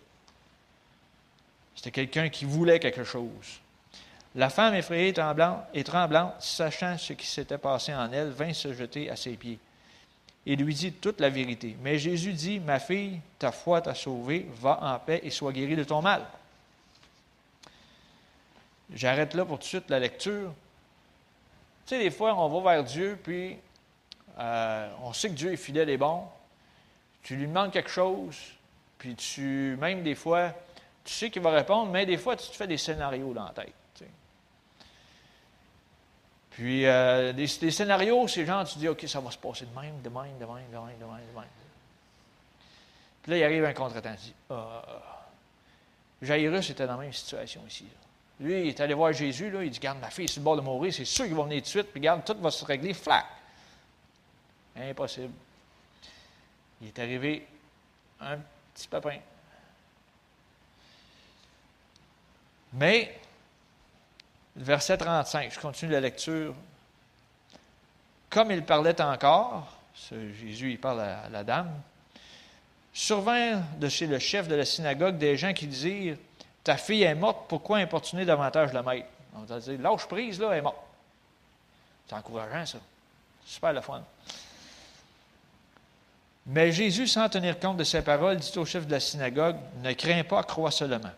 [1.78, 3.60] C'était quelqu'un qui voulait quelque chose.
[4.34, 5.14] La femme effrayée
[5.74, 9.60] et tremblante, sachant ce qui s'était passé en elle, vint se jeter à ses pieds
[10.44, 11.76] et lui dit toute la vérité.
[11.80, 15.76] Mais Jésus dit, Ma fille, ta foi t'a sauvée, va en paix et sois guérie
[15.76, 16.26] de ton mal.
[18.92, 20.52] J'arrête là pour tout de suite la lecture.
[21.86, 23.56] Tu sais, des fois, on va vers Dieu, puis
[24.36, 26.24] euh, on sait que Dieu est fidèle et bon.
[27.22, 28.36] Tu lui demandes quelque chose,
[28.98, 30.52] puis tu, même des fois,
[31.08, 33.52] tu sais qu'il va répondre, mais des fois, tu te fais des scénarios dans la
[33.52, 33.72] tête.
[36.50, 40.02] Puis, euh, des, scénarios, c'est genre, tu dis, OK, ça va se passer de même,
[40.02, 41.48] de même, de même, de même, de même, de même.
[43.22, 44.14] Puis là, il arrive un contretemps.
[44.16, 44.82] Dit, ah,
[46.20, 47.86] Jairus était dans la même situation ici.
[48.40, 50.44] Lui, il est allé voir Jésus, là, il dit, garde, ma fille est sur le
[50.44, 52.50] bord de mourir, c'est sûr qu'il va venir tout de suite, puis garde, tout va
[52.50, 53.24] se régler, flac.
[54.76, 55.32] Impossible.
[56.82, 57.46] Il est arrivé
[58.20, 58.38] un
[58.74, 59.18] petit papin.
[62.72, 63.18] Mais,
[64.56, 66.54] verset 35, je continue la lecture.
[68.30, 69.66] Comme il parlait encore,
[70.40, 71.70] Jésus, il parle à, la dame,
[72.92, 76.16] survint de chez le chef de la synagogue des gens qui disent
[76.62, 80.50] Ta fille est morte, pourquoi importuner davantage le maître On va dire Lâche prise, là,
[80.52, 80.76] elle est morte.
[82.06, 82.78] C'est encourageant, ça.
[83.46, 84.02] Super le fun.
[86.46, 89.92] Mais Jésus, sans tenir compte de ses paroles, dit au chef de la synagogue, Ne
[89.92, 91.10] crains pas, crois seulement.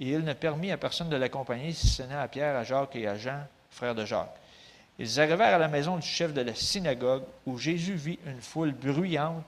[0.00, 2.96] Et il ne permit à personne de l'accompagner, si ce n'est à Pierre, à Jacques
[2.96, 4.34] et à Jean, frères de Jacques.
[4.98, 8.72] Ils arrivèrent à la maison du chef de la synagogue, où Jésus vit une foule
[8.72, 9.44] bruyante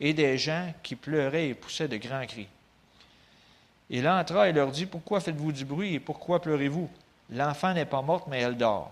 [0.00, 2.48] et des gens qui pleuraient et poussaient de grands cris.
[3.90, 6.88] Il entra et leur dit, Pourquoi faites-vous du bruit et pourquoi pleurez-vous?
[7.30, 8.90] L'enfant n'est pas morte, mais elle dort.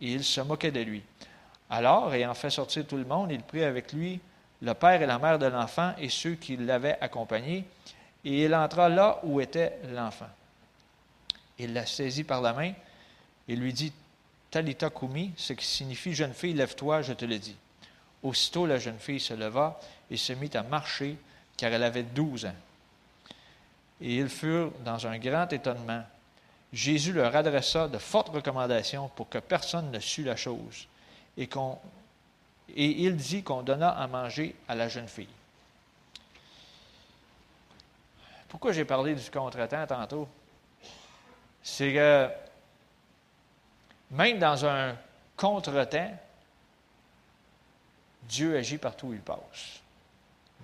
[0.00, 1.02] Et il se moquait de lui.
[1.70, 4.20] Alors, ayant fait sortir tout le monde, il prit avec lui
[4.60, 7.64] le père et la mère de l'enfant et ceux qui l'avaient accompagné,
[8.24, 10.28] et il entra là où était l'enfant.
[11.58, 12.72] Il la saisit par la main
[13.48, 13.92] et lui dit
[14.50, 17.56] Talita Kumi, ce qui signifie Jeune fille, lève-toi, je te le dis.
[18.22, 19.80] Aussitôt, la jeune fille se leva
[20.10, 21.16] et se mit à marcher,
[21.56, 22.54] car elle avait douze ans
[24.02, 26.02] et ils furent dans un grand étonnement.
[26.72, 30.88] Jésus leur adressa de fortes recommandations pour que personne ne sût la chose,
[31.36, 31.48] et,
[32.74, 35.28] et il dit qu'on donna à manger à la jeune fille.
[38.52, 40.28] Pourquoi j'ai parlé du contretemps tantôt?
[41.62, 42.28] C'est que
[44.10, 44.94] même dans un
[45.38, 46.14] contretemps,
[48.24, 49.80] Dieu agit partout où il passe.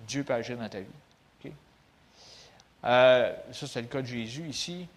[0.07, 1.51] Dieu peut agir dans ta vie.
[2.83, 4.87] Euh, ça, c'est le cas de Jésus ici.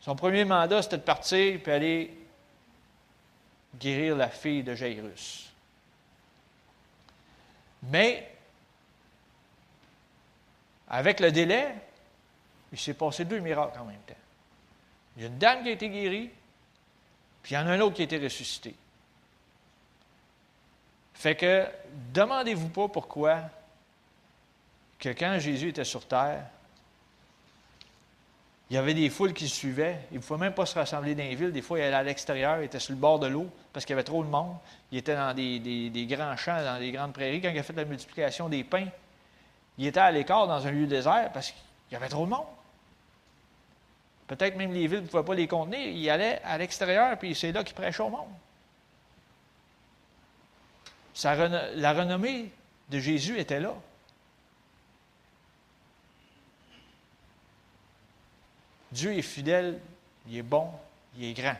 [0.00, 2.18] Son premier mandat, c'était de partir et aller
[3.78, 5.52] guérir la fille de Jairus.
[7.84, 8.37] Mais,
[10.88, 11.74] avec le délai,
[12.72, 14.14] il s'est passé deux miracles en même temps.
[15.16, 16.30] Il y a une dame qui a été guérie,
[17.42, 18.74] puis il y en a un autre qui a été ressuscité.
[21.14, 21.66] Fait que,
[22.12, 23.40] demandez-vous pas pourquoi
[25.00, 26.44] quand Jésus était sur terre,
[28.70, 29.98] il y avait des foules qui le suivaient.
[30.10, 31.52] Il ne pouvait même pas se rassembler dans les villes.
[31.52, 33.94] Des fois, il allait à l'extérieur, il était sur le bord de l'eau parce qu'il
[33.94, 34.56] y avait trop de monde.
[34.92, 37.40] Il était dans des, grands champs, dans des grandes prairies.
[37.40, 38.88] Quand il a fait la multiplication des pains,
[39.78, 42.46] il était à l'écart dans un lieu désert parce qu'il y avait trop de monde.
[44.26, 45.88] Peut-être même les villes ne pouvaient pas les contenir.
[45.88, 48.28] Il allait à l'extérieur, puis c'est là qu'il prêchait au monde.
[51.76, 52.50] la renommée
[52.90, 53.74] de Jésus était là.
[58.90, 59.78] Dieu est fidèle,
[60.26, 60.70] il est bon,
[61.16, 61.56] il est grand.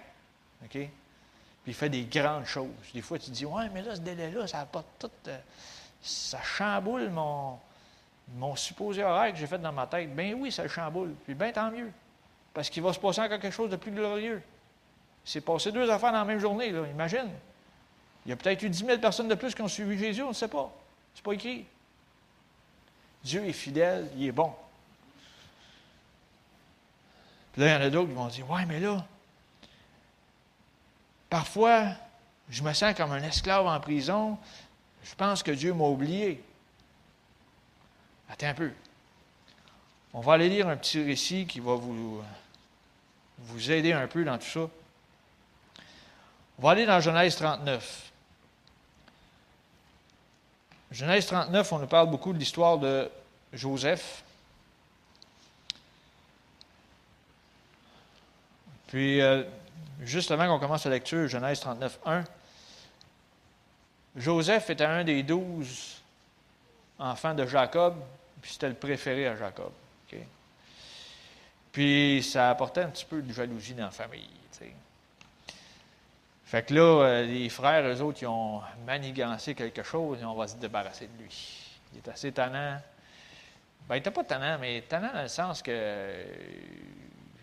[0.64, 0.70] OK?
[0.70, 0.90] Puis
[1.66, 2.68] il fait des grandes choses.
[2.94, 5.10] Des fois, tu dis, ouais, mais là, ce délai-là, ça apporte tout.
[5.28, 5.38] Euh,
[6.00, 7.58] ça chamboule mon,
[8.36, 10.14] mon supposé horaire que j'ai fait dans ma tête.
[10.14, 11.14] Ben oui, ça le chamboule.
[11.24, 11.90] Puis bien tant mieux.
[12.52, 14.42] Parce qu'il va se passer encore quelque chose de plus glorieux.
[15.24, 17.28] C'est passé deux affaires dans la même journée, là, imagine.
[18.24, 20.28] Il y a peut-être eu 10 000 personnes de plus qui ont suivi Jésus, on
[20.28, 20.70] ne sait pas.
[21.14, 21.66] C'est pas écrit.
[23.22, 24.52] Dieu est fidèle, il est bon
[27.58, 29.04] là, il y en a d'autres qui vont dire Ouais, mais là,
[31.28, 31.88] parfois,
[32.48, 34.38] je me sens comme un esclave en prison.
[35.02, 36.42] Je pense que Dieu m'a oublié.
[38.28, 38.70] Attends un peu.
[40.12, 42.22] On va aller lire un petit récit qui va vous,
[43.38, 44.68] vous aider un peu dans tout ça.
[46.58, 48.10] On va aller dans Genèse 39.
[50.90, 53.10] Genèse 39, on nous parle beaucoup de l'histoire de
[53.52, 54.22] Joseph.
[58.86, 59.44] Puis, euh,
[60.00, 62.24] juste avant qu'on commence la lecture, Genèse 39, 1,
[64.16, 66.00] Joseph était un des douze
[66.98, 67.94] enfants de Jacob,
[68.40, 69.72] puis c'était le préféré à Jacob.
[71.70, 74.30] Puis, ça apportait un petit peu de jalousie dans la famille.
[76.44, 80.34] Fait que là, euh, les frères, eux autres, ils ont manigancé quelque chose et on
[80.34, 81.76] va se débarrasser de lui.
[81.92, 82.80] Il est assez tannant.
[83.86, 86.10] Ben, il n'était pas tannant, mais tannant dans le sens que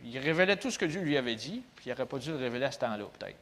[0.03, 2.37] il révélait tout ce que Dieu lui avait dit, puis il n'aurait pas dû le
[2.37, 3.37] révéler à ce temps-là, peut-être.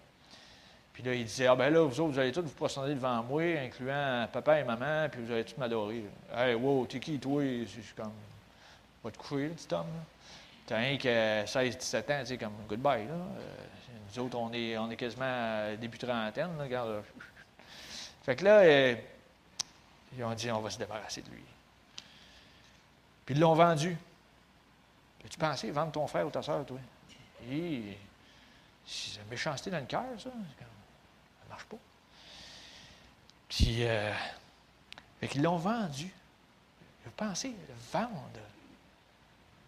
[0.93, 3.23] Puis là, il disait Ah ben là, vous autres, vous allez tous vous prosterner devant
[3.23, 6.05] moi, incluant papa et maman, puis vous allez tous m'adorer.
[6.33, 7.41] Hey, wow, t'es qui, toi?
[7.67, 8.13] C'est comme.
[9.03, 9.87] Va te coucher, là, petit homme.
[10.65, 13.05] T'as rien que 16-17 ans, tu sais, comme goodbye.
[13.05, 13.13] Là.
[13.13, 13.55] Euh,
[14.15, 16.57] nous autres, on est, on est quasiment début trentaine.
[16.57, 17.03] Là, regarde,
[18.23, 18.95] Fait que là, euh,
[20.15, 21.43] ils ont dit On va se débarrasser de lui.
[23.25, 23.97] Puis ils l'ont vendu.
[25.25, 26.77] As-tu pensé vendre ton frère ou ta soeur, toi?
[28.85, 30.29] C'est une méchanceté dans le cœur, ça.
[31.53, 31.77] Marche pas.
[33.47, 34.11] Puis, euh,
[35.35, 36.11] l'ont vendu.
[37.05, 37.53] Vous pensez,
[37.91, 38.09] vendre.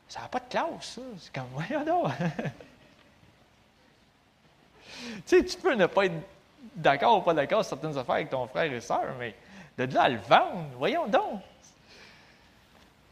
[0.09, 1.01] Ça n'a pas de classe, ça.
[1.19, 2.11] C'est comme, voyons donc.
[4.87, 6.15] tu sais, tu peux ne pas être
[6.75, 9.35] d'accord ou pas d'accord sur certaines affaires avec ton frère et soeur, mais
[9.77, 11.43] de là à le vendre, voyons donc.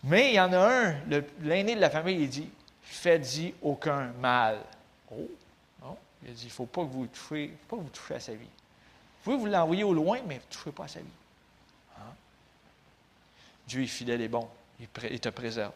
[0.04, 0.96] Mais il y en a un,
[1.42, 2.50] l'aîné de la famille, il dit
[2.82, 4.62] Faites-y aucun mal.
[5.12, 5.30] Oh,
[5.84, 5.96] non.
[6.24, 8.20] Il a dit Il ne faut pas que vous touchiez, pas que vous touchiez à
[8.20, 8.50] sa vie.
[9.24, 11.06] Vous pouvez vous l'envoyer au loin, mais ne touchez pas à sa vie.
[13.68, 14.48] Dieu est fidèle et bon.
[14.80, 15.72] Il te préserve.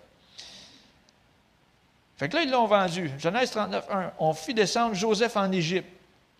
[2.18, 3.10] Fait que là, ils l'ont vendu.
[3.18, 4.14] Genèse 39, 1.
[4.20, 5.88] On fit descendre Joseph en Égypte.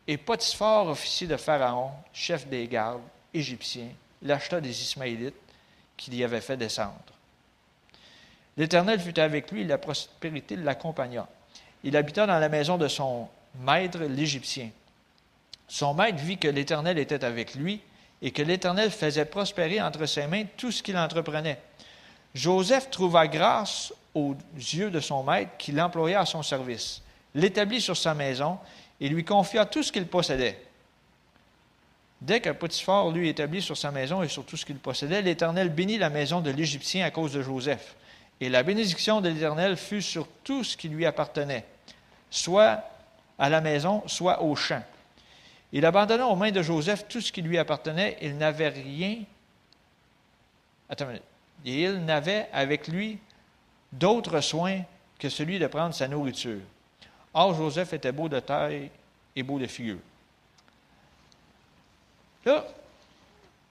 [0.08, 3.02] Et Potiphar, officier de Pharaon, chef des gardes
[3.34, 3.90] égyptiens,
[4.22, 5.36] l'acheta des Ismaélites
[5.96, 6.94] qu'il y avait fait descendre.
[8.56, 11.28] L'Éternel fut avec lui, et la prospérité l'accompagna.
[11.84, 14.70] Il habita dans la maison de son maître, l'Égyptien.
[15.68, 17.82] Son maître vit que l'Éternel était avec lui
[18.22, 21.60] et que l'Éternel faisait prospérer entre ses mains tout ce qu'il entreprenait.
[22.34, 27.02] Joseph trouva grâce aux yeux de son maître qui l'employa à son service,
[27.36, 28.58] l'établit sur sa maison
[29.00, 30.60] et lui confia tout ce qu'il possédait.
[32.20, 35.70] Dès que Potiphar lui établit sur sa maison et sur tout ce qu'il possédait, l'Éternel
[35.70, 37.96] bénit la maison de l'Égyptien à cause de Joseph.
[38.42, 41.66] Et la bénédiction de l'Éternel fut sur tout ce qui lui appartenait,
[42.32, 42.84] soit
[43.38, 44.82] à la maison, soit au champ.
[45.72, 48.18] Il abandonna aux mains de Joseph tout ce qui lui appartenait.
[48.22, 49.24] Il n'avait rien.
[50.90, 51.10] Attends
[51.66, 53.20] Et il n'avait avec lui
[53.92, 54.82] d'autres soins
[55.20, 56.62] que celui de prendre sa nourriture.
[57.34, 58.90] Or, Joseph était beau de taille
[59.36, 60.00] et beau de figure.
[62.46, 62.66] Là,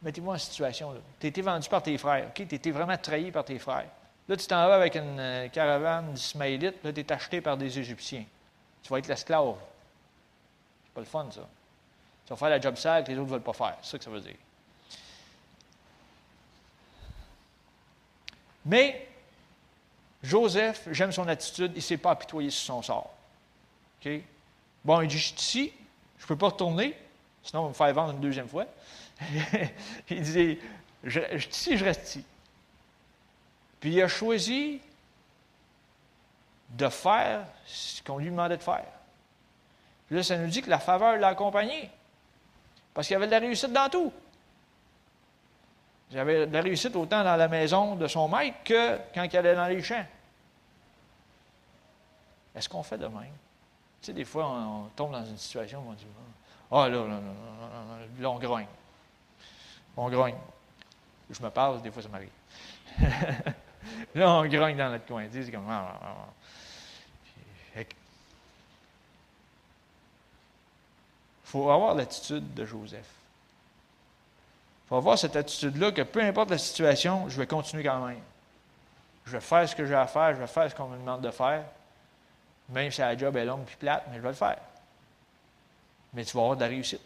[0.03, 0.95] mettez-moi en situation.
[1.19, 2.31] Tu été vendu par tes frères.
[2.35, 3.89] Tu as été vraiment trahi par tes frères.
[4.29, 6.83] Là, tu t'en vas avec une euh, caravane d'Ismaélites.
[6.85, 8.25] Là, tu es acheté par des Égyptiens.
[8.83, 9.55] Tu vas être l'esclave.
[10.85, 11.49] C'est pas le fun, ça.
[12.27, 13.77] Tu vas faire la job sale que les autres ne veulent pas faire.
[13.83, 14.35] C'est ça que ça veut dire.
[18.65, 19.09] Mais
[20.23, 23.17] Joseph, j'aime son attitude, il ne s'est pas apitoyé sur son sort.
[24.85, 25.73] Bon, il dit, je suis ici,
[26.19, 26.97] je ne peux pas retourner,
[27.43, 28.67] sinon on va me faire vendre une deuxième fois.
[30.11, 30.59] il dit,
[31.03, 32.25] je, je suis ici, je reste ici.
[33.81, 34.81] Puis il a choisi
[36.71, 38.87] de faire ce qu'on lui demandait de faire.
[40.07, 41.91] Puis là, ça nous dit que la faveur l'a accompagné.
[42.97, 44.11] Parce qu'il y avait de la réussite dans tout.
[46.11, 49.37] Il avait de la réussite autant dans la maison de son maître que quand il
[49.37, 50.07] allait dans les champs.
[52.55, 53.35] Est-ce qu'on fait de même?
[54.01, 56.07] Tu sais, des fois, on, tombe dans une situation où on dit
[56.73, 57.21] Ah, là, là, là,
[58.19, 58.67] là, on grogne.
[59.95, 60.39] On grogne.
[61.29, 62.31] Je me parle, des fois, ça m'arrive.
[64.15, 65.27] là, on grogne dans notre coin.
[65.31, 65.69] C'est comme.
[65.69, 66.37] Ah, ah, ah.
[67.77, 67.85] Il
[71.47, 73.07] faut avoir l'attitude de Joseph.
[74.85, 78.21] Il faut avoir cette attitude-là que peu importe la situation, je vais continuer quand même.
[79.25, 81.23] Je vais faire ce que j'ai à faire, je vais faire ce qu'on me demande
[81.23, 81.65] de faire.
[82.69, 84.59] Même si la job est longue et plate, mais je vais le faire.
[86.15, 87.01] Mais tu vas avoir de la réussite.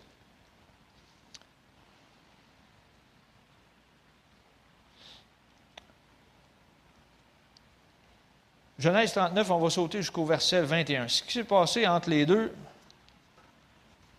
[8.79, 11.09] Genèse 39, on va sauter jusqu'au verset 21.
[11.09, 12.55] Ce qui s'est passé entre les deux,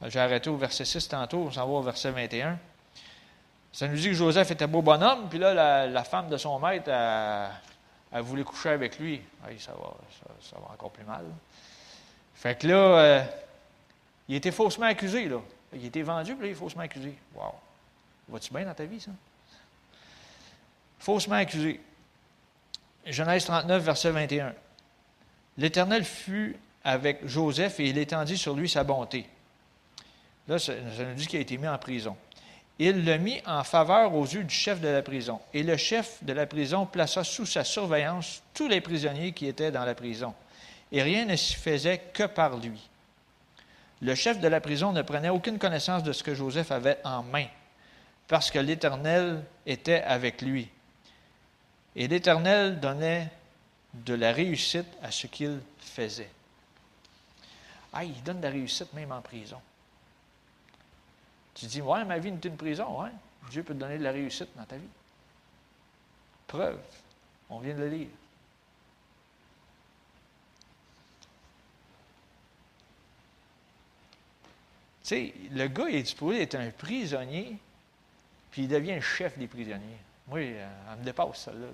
[0.08, 2.58] j'ai arrêté au verset 6 tantôt, on s'en va au verset 21.
[3.72, 6.90] Ça nous dit que Joseph était beau bonhomme, puis là, la, femme de son maître,
[6.90, 9.22] elle, voulait coucher avec lui.
[9.60, 9.94] ça, va,
[10.42, 11.26] ça, encore plus mal.
[12.36, 13.24] Fait que là, euh,
[14.28, 15.38] il était faussement accusé, là.
[15.74, 17.16] Il était vendu, puis là, il est faussement accusé.
[17.36, 17.54] Wow!
[18.28, 19.12] Va-tu bien dans ta vie, ça?
[21.00, 21.80] Faussement accusé.
[23.06, 24.54] Genèse 39, verset 21.
[25.58, 29.28] L'Éternel fut avec Joseph et il étendit sur lui sa bonté.
[30.48, 32.16] Là, ça, nous dit qu'il a été mis en prison.
[32.80, 35.40] Il le mit en faveur aux yeux du chef de la prison.
[35.54, 39.72] Et le chef de la prison plaça sous sa surveillance tous les prisonniers qui étaient
[39.72, 40.34] dans la prison.
[40.92, 42.90] Et rien ne s'y faisait que par lui.
[44.02, 47.22] Le chef de la prison ne prenait aucune connaissance de ce que Joseph avait en
[47.22, 47.46] main,
[48.28, 50.68] parce que l'Éternel était avec lui.
[51.96, 53.30] Et l'Éternel donnait
[53.94, 56.32] de la réussite à ce qu'il faisait.
[57.94, 59.62] Ah, il donne de la réussite même en prison.
[61.54, 63.02] Tu dis, ouais, ma vie n'est une prison.
[63.02, 63.10] Ouais.
[63.50, 64.88] Dieu peut te donner de la réussite dans ta vie.
[66.48, 66.80] Preuve.
[67.50, 68.08] On vient de le lire.
[75.04, 77.58] Tu sais, le gars, il est supposé être un prisonnier,
[78.52, 79.98] puis il devient le chef des prisonniers.
[80.34, 81.52] Euh, elle me dépasse, ça.
[81.52, 81.68] Là.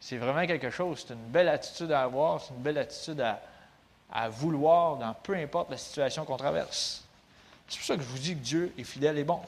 [0.00, 1.04] C'est vraiment quelque chose.
[1.06, 3.40] C'est une belle attitude à avoir, c'est une belle attitude à,
[4.12, 7.04] à vouloir dans peu importe la situation qu'on traverse.
[7.68, 9.40] C'est pour ça que je vous dis que Dieu est fidèle et bon.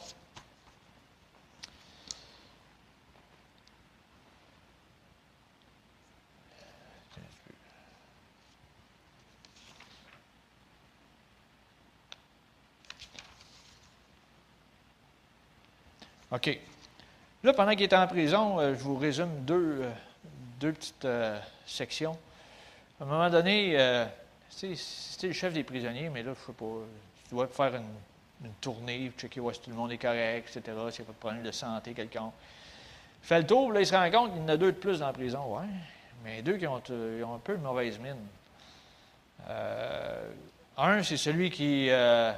[16.34, 16.58] OK.
[17.44, 19.90] Là, pendant qu'il était en prison, euh, je vous résume deux, euh,
[20.58, 22.18] deux petites euh, sections.
[22.98, 23.76] À un moment donné,
[24.48, 26.64] c'était le chef des prisonniers, mais là, je ne sais pas,
[27.28, 30.76] tu dois faire une, tournée, checker si tout le monde est correct, etc., s'il n'y
[30.76, 32.30] a pas de problème de santé quelqu'un.
[33.22, 34.76] Il fait le tour, là, il se rend compte qu'il y en a deux de
[34.76, 35.56] plus dans la prison.
[35.56, 35.66] Ouais,
[36.22, 38.18] mais deux qui ont, euh, un peu de mauvaise mine.
[39.48, 40.30] Euh,
[40.76, 42.32] un, c'est celui qui euh,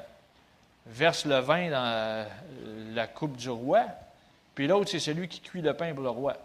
[0.87, 2.28] verse le vin dans
[2.95, 3.84] la, coupe du roi,
[4.55, 6.37] puis l'autre, c'est celui qui cuit le pain pour le roi.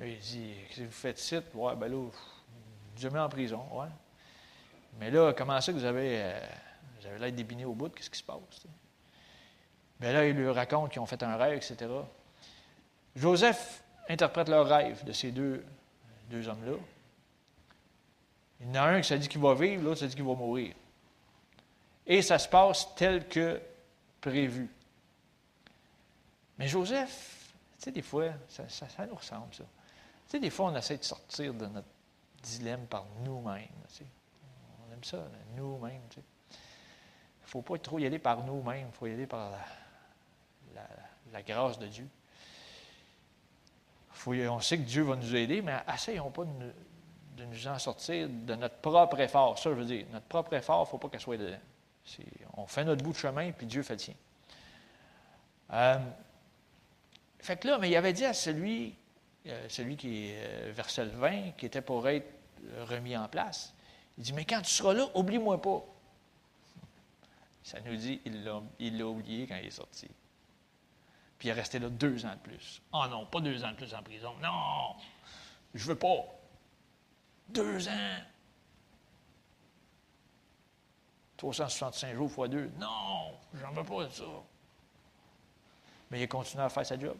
[0.00, 1.36] il dit Qu'est-ce que vous faites ici?
[1.54, 2.08] Ouais, ben là,
[2.96, 3.62] je mets en prison.
[3.72, 3.88] Ouais.
[5.00, 6.32] Mais là, comment ça que vous avez,
[7.04, 8.38] vous avez l'air débiné au bout Qu'est-ce qui se passe
[10.00, 11.90] Mais là, il lui raconte qu'ils ont fait un rêve, etc.
[13.14, 15.64] Joseph interprète leur rêve de ces deux,
[16.30, 16.76] deux hommes-là.
[18.60, 20.24] Il y en a un qui s'est dit qu'il va vivre, l'autre s'est dit qu'il
[20.24, 20.74] va mourir.
[22.06, 23.60] Et ça se passe tel que
[24.20, 24.70] prévu.
[26.58, 28.64] Mais Joseph, tu sais, des fois, ça,
[29.06, 29.64] nous ressemble, ça.
[29.64, 31.88] Tu sais, des fois, on essaie de sortir de notre
[32.42, 33.68] dilemme par nous-mêmes.
[34.88, 36.00] On aime ça, nous-mêmes.
[36.16, 36.22] Il
[37.44, 39.52] ne faut pas trop y aller par nous-mêmes, il faut y aller par
[40.74, 42.08] la, grâce de Dieu.
[44.26, 46.72] on sait que Dieu va nous aider, mais essayons pas de nous,
[47.36, 49.58] de nous en sortir de notre propre effort.
[49.58, 51.58] Ça, je veux dire, notre propre effort, il ne faut pas qu'elle soit dedans.
[52.56, 54.14] On fait notre bout de chemin, puis Dieu fait le sien.
[55.72, 55.98] Euh,
[57.40, 58.94] fait que là, mais il avait dit à celui,
[59.46, 62.28] euh, celui qui euh, versait le vin, qui était pour être
[62.88, 63.74] remis en place,
[64.16, 65.84] il dit, mais quand tu seras là, oublie-moi pas.
[67.64, 70.06] Ça nous dit, il l'a oublié quand il est sorti.
[71.38, 72.82] Puis il est resté là deux ans de plus.
[72.92, 74.34] Oh non, pas deux ans de plus en prison.
[74.42, 74.94] Non,
[75.72, 76.26] je veux pas.
[77.48, 78.18] Deux ans.
[81.38, 82.70] 365 jours fois deux.
[82.78, 84.24] Non, j'en veux pas de ça.
[86.10, 87.16] Mais il a continué à faire sa job.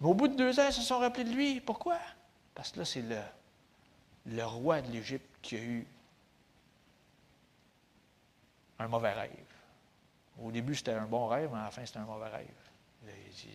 [0.00, 1.60] Mais au bout de deux ans, ils se sont rappelés de lui.
[1.60, 1.98] Pourquoi?
[2.54, 3.04] Parce que là, c'est
[4.26, 5.86] le roi de l'Égypte qui a eu
[8.78, 9.30] un mauvais rêve.
[10.42, 12.46] Au début, c'était un bon rêve, mais à la fin, c'était un mauvais rêve.
[13.04, 13.50] Là, il,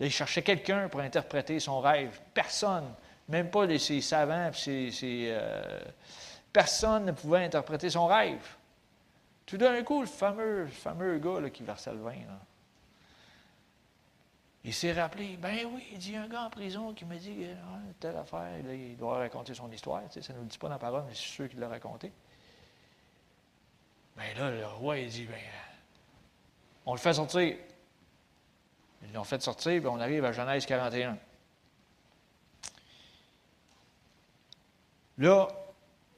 [0.00, 2.20] là, il cherchait quelqu'un pour interpréter son rêve.
[2.34, 2.92] Personne.
[3.28, 5.80] Même pas les, ses savants, puis euh,
[6.52, 8.44] personne ne pouvait interpréter son rêve.
[9.46, 12.14] Tout d'un coup, le fameux, fameux gars qui versait le vin,
[14.62, 17.78] il s'est rappelé, ben oui, il dit, un gars en prison qui me dit ah,
[17.98, 20.02] telle affaire, il doit raconter son histoire.
[20.10, 22.12] ça ne nous le dit pas dans la parole, mais c'est sûr qu'il l'a raconté.
[24.16, 25.38] Ben là, le roi, il dit, ben,
[26.86, 27.56] on le fait sortir.
[29.02, 31.16] Ils l'ont fait sortir, puis on arrive à Genèse 41.
[35.18, 35.48] Là,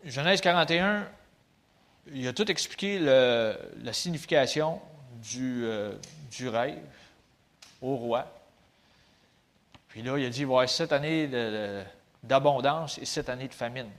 [0.04, 1.08] Genèse 41,
[2.12, 4.80] il a tout expliqué la signification
[5.22, 5.92] du, euh,
[6.30, 6.78] du, rêve
[7.80, 8.26] au roi.
[9.88, 11.28] Puis là, il a dit, il va y avoir sept années
[12.22, 13.90] d'abondance et sept années de famine.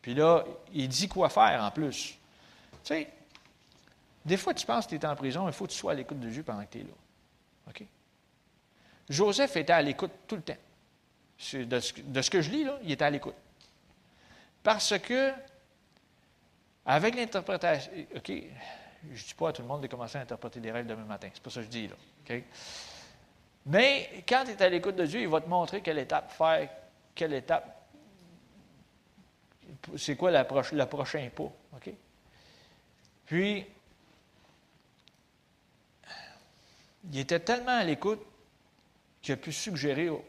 [0.00, 2.16] Puis là, il dit quoi faire en plus.
[2.84, 3.08] Tu sais,
[4.26, 5.94] des fois, tu penses que tu es en prison, il faut que tu sois à
[5.94, 6.92] l'écoute de Dieu pendant que tu es là.
[7.68, 7.84] OK?
[9.08, 10.56] Joseph était à l'écoute tout le temps.
[11.52, 13.36] De ce, que je lis, là, il était à l'écoute.
[14.64, 15.32] Parce que,
[16.84, 20.58] avec l'interprétation, OK, je ne dis pas à tout le monde de commencer à interpréter
[20.58, 21.94] des rêves demain matin, c'est pas ça que je dis, là.
[22.24, 22.42] OK?
[23.66, 26.68] Mais quand tu es à l'écoute de Dieu, il va te montrer quelle étape faire,
[27.14, 27.86] quelle étape,
[29.96, 31.52] c'est quoi le prochain pas.
[31.76, 31.90] OK?
[33.26, 33.66] Puis,
[37.12, 38.20] il était tellement à l'écoute
[39.22, 40.22] qu'il a pu suggérer au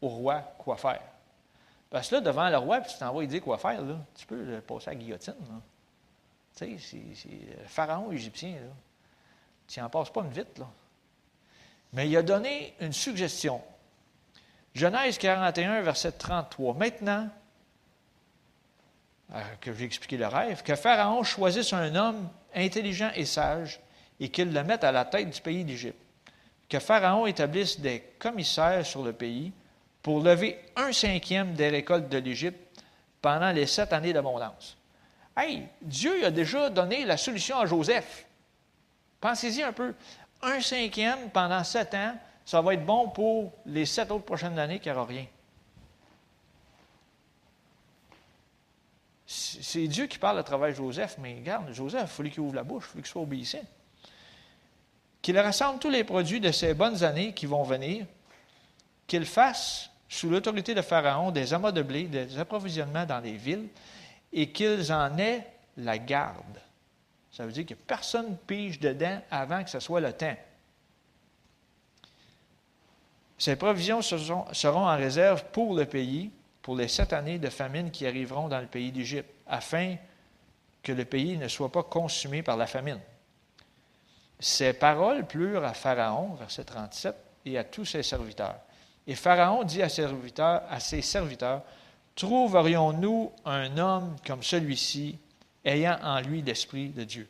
[0.00, 1.02] roi quoi faire.
[1.90, 3.82] Parce que là, devant le roi, puis tu t'en vas lui dire quoi faire,
[4.14, 5.34] tu peux le passer à la guillotine.
[6.56, 8.52] Tu sais, c'est le pharaon égyptien.
[8.52, 8.72] Là.
[9.66, 10.58] Tu n'en passes pas une vite.
[10.58, 10.68] Là.
[11.92, 13.60] Mais il a donné une suggestion.
[14.74, 16.74] Genèse 41, verset 33.
[16.74, 17.28] Maintenant,
[19.34, 23.80] euh, que j'ai expliqué le rêve, que Pharaon choisisse un homme intelligent et sage
[24.20, 25.98] et qu'il le mette à la tête du pays d'Égypte.
[26.70, 29.52] Que Pharaon établisse des commissaires sur le pays
[30.02, 32.80] pour lever un cinquième des récoltes de l'Égypte
[33.20, 34.78] pendant les sept années d'abondance.
[35.36, 38.24] Hey, Dieu a déjà donné la solution à Joseph.
[39.20, 39.94] Pensez-y un peu.
[40.42, 44.78] Un cinquième pendant sept ans, ça va être bon pour les sept autres prochaines années
[44.78, 45.26] qui n'y rien.
[49.26, 52.62] C'est Dieu qui parle à travers Joseph, mais regarde, Joseph, il fallait qu'il ouvre la
[52.62, 53.58] bouche, il fallait qu'il soit obéissant.
[55.22, 58.06] Qu'il rassemble tous les produits de ces bonnes années qui vont venir,
[59.06, 63.68] qu'il fasse sous l'autorité de Pharaon des amas de blé, des approvisionnements dans les villes,
[64.32, 65.46] et qu'ils en aient
[65.76, 66.58] la garde.
[67.32, 70.36] Ça veut dire que personne pige dedans avant que ce soit le temps.
[73.38, 78.06] Ces provisions seront en réserve pour le pays, pour les sept années de famine qui
[78.06, 79.96] arriveront dans le pays d'Égypte, afin
[80.82, 83.00] que le pays ne soit pas consumé par la famine.
[84.40, 87.14] Ces paroles plurent à Pharaon, verset 37,
[87.44, 88.56] et à tous ses serviteurs.
[89.06, 91.62] Et Pharaon dit à ses serviteurs, à ses serviteurs
[92.16, 95.18] Trouverions-nous un homme comme celui-ci,
[95.64, 97.28] ayant en lui l'Esprit de Dieu?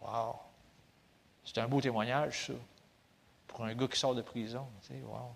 [0.00, 0.36] Wow
[1.44, 2.52] C'est un beau témoignage, ça,
[3.46, 4.66] pour un gars qui sort de prison.
[4.90, 5.34] wow.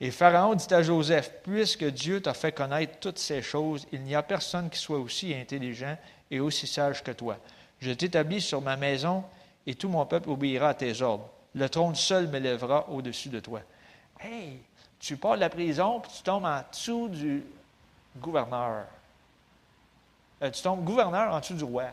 [0.00, 4.14] Et Pharaon dit à Joseph, Puisque Dieu t'a fait connaître toutes ces choses, il n'y
[4.14, 5.96] a personne qui soit aussi intelligent
[6.30, 7.38] et aussi sage que toi.
[7.82, 9.24] Je t'établis sur ma maison
[9.66, 11.28] et tout mon peuple obéira à tes ordres.
[11.56, 13.60] Le trône seul m'élèvera au-dessus de toi.
[14.20, 14.60] Hey,
[15.00, 17.42] tu pars de la prison puis tu tombes en dessous du
[18.18, 18.86] gouverneur.
[20.42, 21.86] Euh, tu tombes gouverneur en dessous du roi.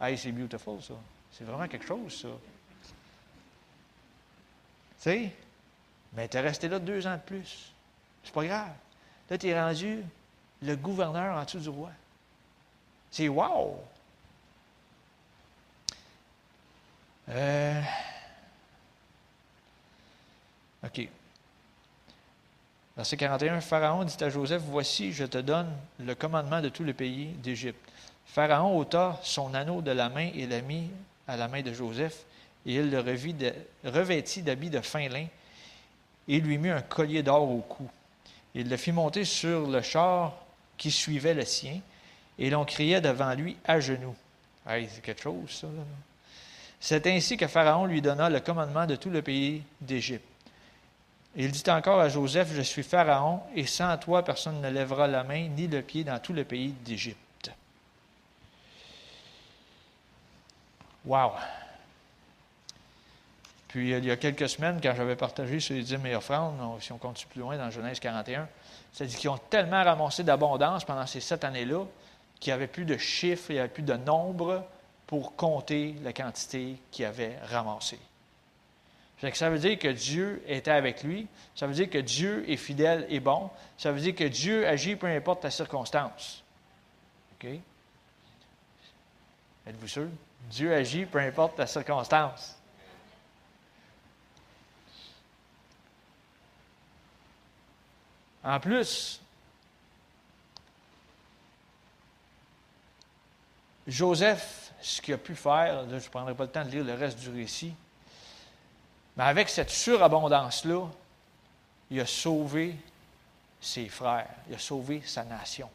[0.00, 0.94] Hey, c'est beautiful, ça.
[1.30, 2.28] C'est vraiment quelque chose, ça.
[2.88, 2.94] Tu
[4.96, 5.30] sais?
[6.14, 7.70] Mais tu es resté là deux ans de plus.
[8.24, 8.72] C'est pas grave.
[9.28, 10.02] Là, tu es rendu
[10.62, 11.90] le gouverneur en dessous du roi.
[13.10, 13.78] C'est wow!
[17.28, 17.80] Euh,
[20.84, 21.08] OK.
[22.96, 26.94] Verset 41, Pharaon dit à Joseph, Voici, je te donne le commandement de tout le
[26.94, 27.80] pays d'Égypte.
[28.26, 30.90] Pharaon ôta son anneau de la main et l'a mis
[31.28, 32.24] à la main de Joseph,
[32.64, 33.00] et il le
[33.84, 35.26] revêtit d'habits de fin lin
[36.28, 37.88] et lui mit un collier d'or au cou.
[38.54, 40.34] Il le fit monter sur le char
[40.76, 41.80] qui suivait le sien,
[42.38, 44.14] et l'on criait devant lui à genoux.
[44.66, 45.68] Hey, c'est quelque chose, ça.
[46.80, 50.24] C'est ainsi que Pharaon lui donna le commandement de tout le pays d'Égypte.
[51.38, 55.22] Il dit encore à Joseph, Je suis Pharaon, et sans toi personne ne lèvera la
[55.22, 57.50] main ni le pied dans tout le pays d'Égypte.
[61.04, 61.32] Wow!
[63.68, 66.92] Puis il y a quelques semaines, quand j'avais partagé sur les dîmes et offrandes, si
[66.92, 68.48] on continue plus loin dans Genèse 41,
[68.92, 71.84] ça dit qu'ils ont tellement ramassé d'abondance pendant ces sept années-là
[72.40, 74.64] qu'il n'y avait plus de chiffres, il n'y avait plus de nombre
[75.06, 77.98] pour compter la quantité qu'ils avaient ramassée.
[79.32, 81.26] Ça veut dire que Dieu était avec lui.
[81.54, 83.50] Ça veut dire que Dieu est fidèle et bon.
[83.78, 86.42] Ça veut dire que Dieu agit peu importe la circonstance.
[87.34, 87.48] OK?
[89.66, 90.08] Êtes-vous sûr?
[90.50, 92.56] Dieu agit peu importe la circonstance.
[98.44, 99.20] En plus,
[103.86, 106.94] Joseph, ce qu'il a pu faire, je ne prendrai pas le temps de lire le
[106.94, 107.74] reste du récit,
[109.16, 110.86] mais avec cette surabondance-là,
[111.90, 112.76] il a sauvé
[113.60, 115.70] ses frères, il a sauvé sa nation.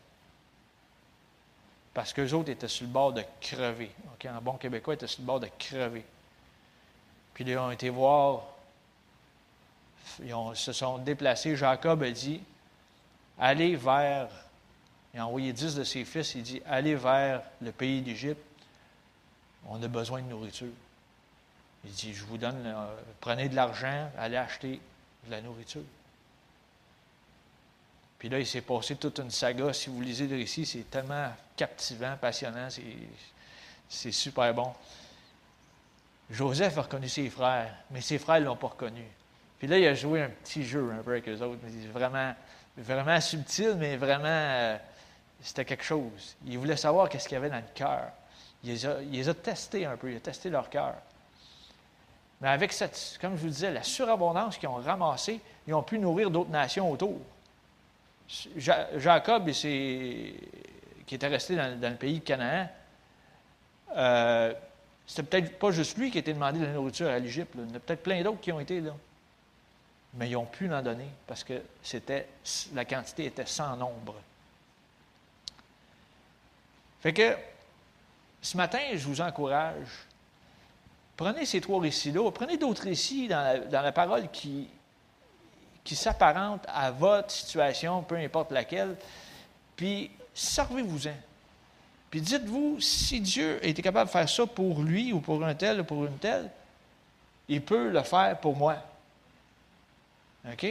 [1.93, 3.91] Parce qu'eux autres étaient sur le bord de crever.
[4.25, 6.05] En bon québécois, ils étaient sur le bord de crever.
[7.33, 8.43] Puis ils ont été voir,
[10.23, 11.55] ils se sont déplacés.
[11.55, 12.41] Jacob a dit
[13.39, 14.29] allez vers,
[15.13, 18.41] il a envoyé dix de ses fils, il dit, allez vers le pays d'Égypte,
[19.67, 20.71] on a besoin de nourriture.
[21.83, 22.75] Il dit, je vous donne,
[23.19, 24.79] prenez de l'argent, allez acheter
[25.25, 25.83] de la nourriture.
[28.19, 29.73] Puis là, il s'est passé toute une saga.
[29.73, 32.67] Si vous lisez le récit, c'est tellement captivant, passionnant,
[33.89, 34.71] c'est super bon.
[36.29, 39.03] Joseph a reconnu ses frères, mais ses frères ne l'ont pas reconnu.
[39.57, 42.33] Puis là, il a joué un petit jeu un peu avec eux autres, mais vraiment,
[42.77, 44.77] vraiment subtil, mais vraiment, euh,
[45.41, 46.35] c'était quelque chose.
[46.45, 48.11] Il voulait savoir qu'est-ce qu'il y avait dans le cœur.
[48.63, 48.73] Il
[49.11, 50.93] les, a, testés un peu, il a testé leur cœur.
[52.41, 55.99] Mais avec cette, comme je vous disais, la surabondance qu'ils ont ramassée, ils ont pu
[55.99, 57.19] nourrir d'autres nations autour.
[58.55, 60.35] Jacob, qui
[61.11, 62.69] était resté dans, le pays de Canaan,
[63.95, 64.53] euh,
[65.05, 67.51] c'était peut-être pas juste lui qui était demandé de la nourriture à l'Égypte.
[67.55, 68.93] Il y en a peut-être plein d'autres qui ont été là
[70.13, 72.27] mais ils ont pu l'en donner parce que c'était,
[72.73, 74.15] la quantité était sans nombre.
[77.01, 77.35] Fait que
[78.41, 79.87] ce matin, je vous encourage,
[81.17, 84.67] prenez ces trois récits-là, prenez d'autres récits dans la, parole qui,
[85.83, 88.95] qui s'apparentent à votre situation, peu importe laquelle,
[89.75, 91.15] puis servez-vous-en.
[92.09, 95.81] Puis dites-vous, si Dieu était capable de faire ça pour lui ou pour un tel
[95.81, 96.49] ou pour une telle,
[97.47, 98.77] il peut le faire pour moi.
[100.51, 100.65] OK?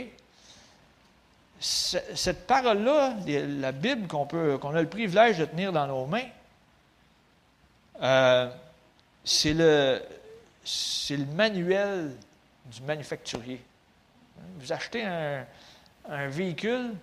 [1.61, 4.25] Cette parole-là, la Bible qu'on
[4.75, 6.29] a le privilège de tenir dans nos mains,
[8.01, 8.51] euh,
[9.23, 10.01] c'est le,
[11.11, 12.17] le manuel
[12.65, 13.61] du manufacturier.
[14.59, 15.45] Vous achetez un,
[16.29, 16.95] véhicule,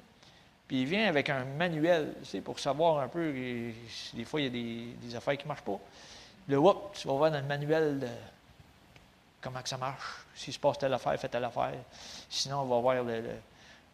[0.67, 4.47] puis il vient avec un manuel, tu pour savoir un peu, des fois il y
[4.47, 5.79] a des, affaires qui ne marchent pas.
[6.47, 8.07] Le whoop, tu vas voir dans le manuel de
[9.39, 10.25] comment que ça marche.
[10.33, 11.73] S'il se passe telle affaire, fais telle affaire.
[12.29, 13.23] Sinon, on va voir le,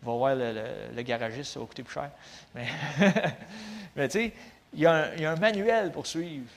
[0.03, 2.09] va voir le, garagiste, ça va coûter plus cher.
[2.53, 2.67] Mais,
[3.95, 4.33] mais tu sais,
[4.73, 6.49] il y, a un, manuel pour suivre.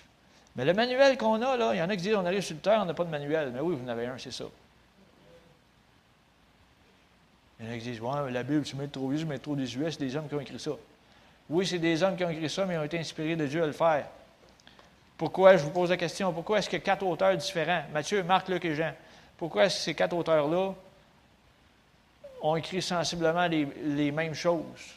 [0.54, 2.54] Mais le manuel qu'on a, là, il y en a qui disent on arrive sur
[2.54, 3.50] le terre, on n'a pas de manuel.
[3.52, 4.44] Mais oui, vous en avez un, c'est ça.
[7.60, 9.38] Il y en a qui disent Ouais, la Bible, tu mets trop vieux, tu mets
[9.38, 10.72] trop désuet, c'est des hommes qui ont écrit ça.
[11.48, 13.62] Oui, c'est des hommes qui ont écrit ça, mais ils ont été inspirés de Dieu
[13.62, 14.06] à le faire.
[15.16, 18.48] Pourquoi, je vous pose la question, pourquoi est-ce y a quatre auteurs différents Matthieu, Marc,
[18.48, 18.92] Luc et Jean.
[19.36, 20.74] Pourquoi est-ce que ces quatre auteurs-là
[22.42, 24.94] ont écrit sensiblement les, mêmes choses?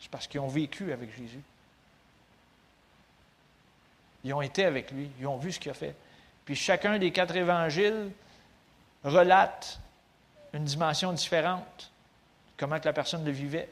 [0.00, 1.42] C'est parce qu'ils ont vécu avec Jésus.
[4.24, 5.94] Ils ont été avec lui, ils ont vu ce qu'il a fait.
[6.44, 8.10] Puis chacun des quatre évangiles
[9.04, 9.80] relate
[10.52, 11.90] une dimension différente,
[12.56, 13.68] comment la personne le vivait.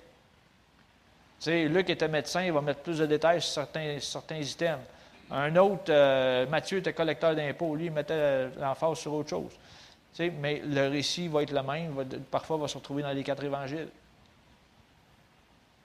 [1.41, 4.79] Tu sais, Luc était médecin, il va mettre plus de détails sur certains, items.
[5.31, 9.53] Un autre, euh, Matthieu était collecteur d'impôts, lui, il mettait l'emphase sur autre chose.
[10.19, 11.95] Mais le récit va être le même,
[12.31, 13.89] parfois va se retrouver dans les quatre évangiles.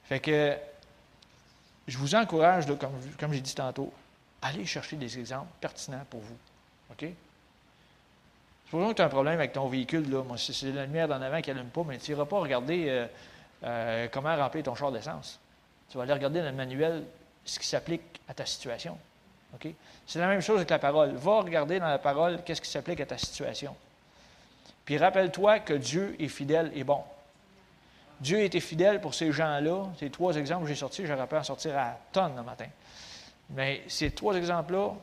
[0.05, 0.55] Fait que
[1.87, 2.65] je vous encourage,
[3.19, 3.93] comme, j'ai dit tantôt,
[4.41, 6.37] allez chercher des exemples pertinents pour vous.
[6.91, 7.05] OK?
[8.65, 10.05] Supposons que tu as un problème avec ton véhicule,
[10.37, 13.07] c'est la lumière d'en avant qui n'allume pas, mais tu n'iras pas regarder euh,
[13.63, 15.39] euh, comment remplir ton char d'essence.
[15.89, 17.03] Tu vas aller regarder dans le manuel
[17.45, 18.97] ce qui s'applique à ta situation.
[20.07, 21.11] C'est la même chose avec la parole.
[21.11, 23.75] Va regarder dans la parole qu'est-ce qui s'applique à ta situation.
[24.85, 27.03] Puis rappelle-toi que Dieu est fidèle et bon.
[28.19, 29.85] Dieu était fidèle pour ces gens-là.
[29.99, 32.67] Ces trois exemples que j'ai sortis, j'aurais pu en sortir à tonnes le matin.
[33.49, 34.93] Mais ces trois exemples-là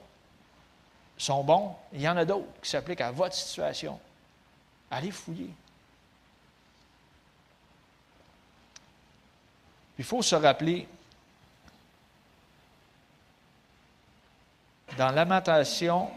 [1.18, 1.74] sont bons.
[1.92, 3.98] Il y en a d'autres qui s'appliquent à votre situation.
[4.90, 5.50] Allez fouiller.
[9.98, 10.88] Il faut se rappeler,
[14.96, 16.08] dans Lamentation,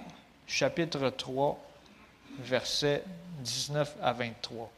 [0.47, 1.59] chapitre 3,
[2.39, 3.03] versets
[3.44, 4.72] 19 à 23.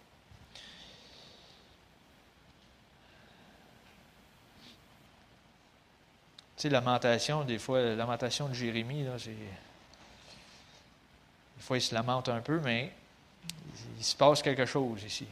[6.57, 9.32] Tu sais, lamentation, des fois, la lamentation de Jérémie, là, c'est.
[9.32, 12.91] Des fois, il se lamente un peu, mais
[13.97, 15.28] il se passe quelque chose ici.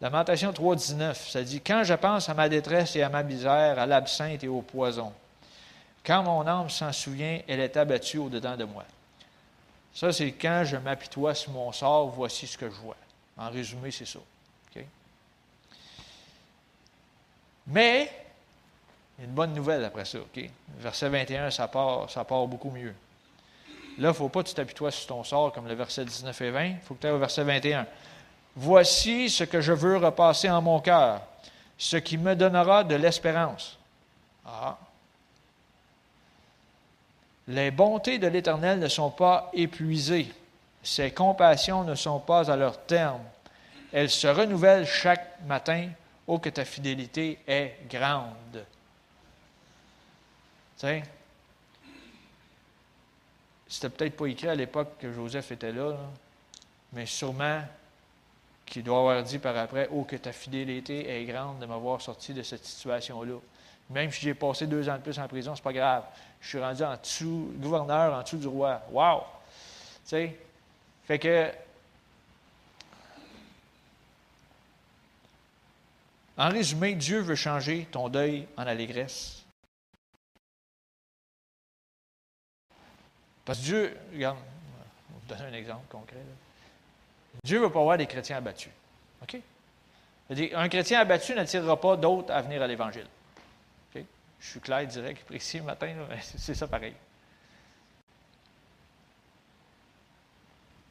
[0.00, 3.86] Lamentation 3.19, ça dit Quand je pense à ma détresse et à ma misère, à
[3.86, 5.12] l'absinthe et au poison,
[6.04, 8.84] quand mon âme s'en souvient, elle est abattue au-dedans de moi.
[9.94, 12.96] Ça, c'est quand je m'apitoie sur mon sort, voici ce que je vois.
[13.36, 14.20] En résumé, c'est ça.
[17.66, 18.10] Mais,
[19.16, 20.18] il y a une bonne nouvelle après ça.
[20.78, 22.94] Verset 21, ça part, ça part beaucoup mieux.
[23.98, 26.40] Là, il ne faut pas que tu t'apitoies sur ton sort comme le verset 19
[26.40, 26.64] et 20.
[26.64, 27.86] Il faut que tu ailles au verset 21.
[28.56, 31.20] Voici ce que je veux repasser en mon cœur,
[31.78, 33.78] ce qui me donnera de l'espérance.
[34.44, 34.76] Ah.
[37.50, 40.32] Les bontés de l'Éternel ne sont pas épuisées.
[40.84, 43.24] Ses compassions ne sont pas à leur terme.
[43.92, 45.88] Elles se renouvellent chaque matin.
[46.28, 48.64] Oh, que ta fidélité est grande.
[50.76, 51.02] Sais,
[53.66, 55.96] c'était peut-être pas écrit à l'époque que Joseph était là,
[56.92, 57.62] mais sûrement
[58.64, 62.32] qu'il doit avoir dit par après Oh, que ta fidélité est grande de m'avoir sorti
[62.32, 63.38] de cette situation-là.
[63.90, 66.04] Même si j'ai passé deux ans de plus en prison, c'est pas grave.
[66.40, 68.80] Je suis rendu en dessous, gouverneur en dessous du roi.
[68.92, 69.24] Wow!
[70.04, 70.36] Tu sais?
[71.04, 71.50] Fait que.
[76.36, 79.44] En résumé, Dieu veut changer ton deuil en allégresse.
[83.44, 86.16] Parce que Dieu, regarde, je vais vous donner un exemple concret.
[87.42, 88.70] Dieu ne veut pas avoir des chrétiens abattus.
[89.22, 89.40] OK?
[90.54, 93.06] Un chrétien abattu n'attirera pas d'autres à venir à l'Évangile.
[94.40, 96.94] Je suis clair, direct, précis le matin, c'est ça pareil.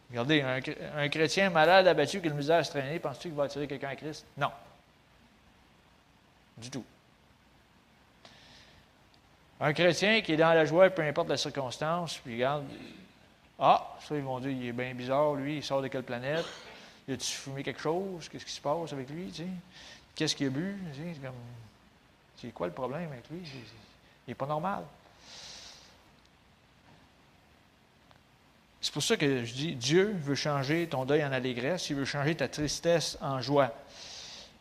[0.10, 3.68] Regardez, un, chrétien malade, abattu, qui a le misère à se penses-tu qu'il va attirer
[3.68, 4.26] quelqu'un à Christ?
[4.38, 4.52] Non.
[6.58, 6.86] Du tout.
[9.62, 12.66] Un chrétien qui est dans la joie, peu importe la circonstance, puis regarde,
[13.60, 16.46] ah, ça, ils vont dire, il est bien bizarre, lui, il sort de quelle planète?
[17.08, 18.30] Il a-tu fumé quelque chose?
[18.30, 19.32] Qu'est-ce qui se passe avec lui?
[20.16, 20.76] Qu'est-ce qu'il a bu?
[20.96, 21.34] C'est comme,
[22.40, 23.42] c'est quoi le problème avec lui?
[24.28, 24.84] Il n'est pas normal.
[28.82, 32.06] C'est pour ça que je dis, Dieu veut changer ton deuil en allégresse, il veut
[32.06, 33.74] changer ta tristesse en joie.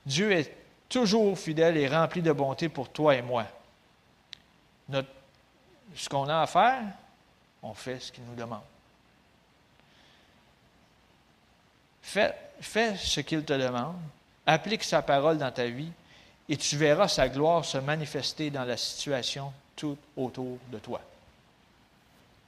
[0.04, 0.52] Dieu est
[0.88, 3.46] toujours fidèle et rempli de bonté pour toi et moi.
[5.94, 6.82] Ce qu'on a à faire,
[7.62, 8.62] on fait ce qu'il nous demande.
[12.02, 13.96] Fais, fais ce qu'il te demande,
[14.46, 15.92] applique sa parole dans ta vie,
[16.48, 21.00] et tu verras sa gloire se manifester dans la situation tout autour de toi.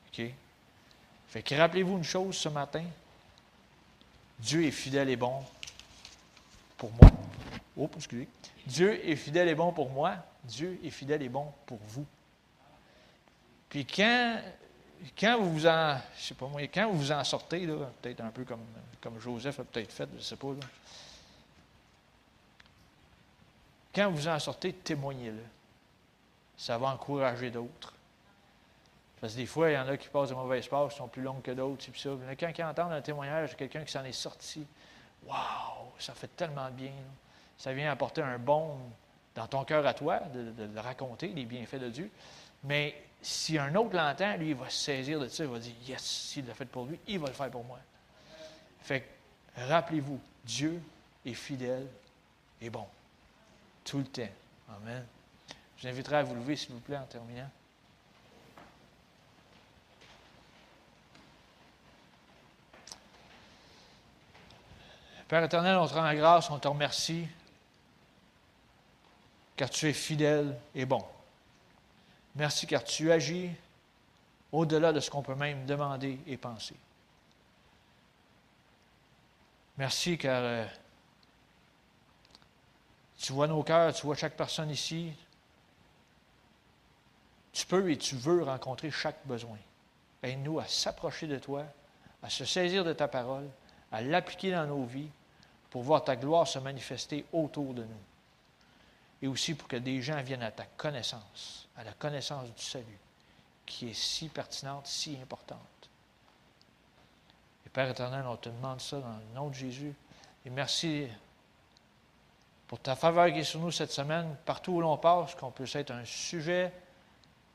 [0.09, 0.25] OK?
[1.29, 2.85] Fait que rappelez-vous une chose ce matin.
[4.39, 5.45] Dieu est fidèle et bon
[6.77, 7.11] pour moi.
[7.77, 8.27] Oh, excusez.
[8.67, 10.17] Dieu est fidèle et bon pour moi.
[10.45, 12.07] Dieu est fidèle et bon pour vous.
[13.69, 14.41] Puis quand
[15.19, 17.67] quand vous vous en, je sais pas moi, quand vous vous en sortez,
[18.03, 18.65] peut-être un peu comme,
[19.01, 20.49] comme Joseph a peut-être fait, je ne sais pas,
[23.95, 25.43] quand vous en sortez, témoignez-le.
[26.57, 27.95] Ça va encourager d'autres.
[29.21, 31.09] Parce que des fois, il y en a qui passent de mauvaises passes, qui sont
[31.09, 32.11] plus longues que d'autres, puis ça.
[32.27, 34.67] Mais quand ils entendent un témoignage de quelqu'un qui s'en est sorti,
[35.27, 36.93] waouh, ça fait tellement de bien.
[37.59, 38.79] Ça vient apporter un bon
[39.35, 42.11] dans ton cœur à toi, de, de, raconter les bienfaits de Dieu.
[42.65, 45.75] Mais si un autre l'entend, lui, il va se saisir de ça, il va dire
[45.87, 47.79] Yes, s'il l'a fait pour lui, il va le faire pour moi.
[48.81, 50.81] Fait que, rappelez-vous, Dieu
[51.27, 51.87] est fidèle
[52.63, 52.87] et bon.
[53.91, 54.23] Tout le temps.
[54.69, 55.05] Amen.
[55.77, 57.51] Je vous inviterai à vous lever, s'il vous plaît, en terminant.
[65.27, 67.27] Père éternel, on te rend grâce, on te remercie,
[69.57, 71.05] car tu es fidèle et bon.
[72.37, 73.51] Merci car tu agis
[74.53, 76.77] au-delà de ce qu'on peut même demander et penser.
[79.79, 80.67] Merci car euh,
[83.21, 85.13] tu vois nos cœurs, tu vois chaque personne ici.
[87.53, 89.59] Tu peux et tu veux rencontrer chaque besoin.
[90.23, 91.65] Aide-nous à s'approcher de toi,
[92.23, 93.49] à se saisir de ta parole,
[93.93, 95.11] à l'appliquer dans nos vies
[95.69, 98.03] pour voir ta gloire se manifester autour de nous.
[99.23, 102.99] Et aussi pour que des gens viennent à ta connaissance, à la connaissance du salut,
[103.67, 105.59] qui est si pertinente, si importante.
[107.67, 109.95] Et Père éternel, on te demande ça dans le nom de Jésus.
[110.47, 111.07] Et merci
[112.71, 115.75] pour ta faveur qui est sur nous cette semaine, partout où l'on passe, qu'on puisse
[115.75, 116.73] être un sujet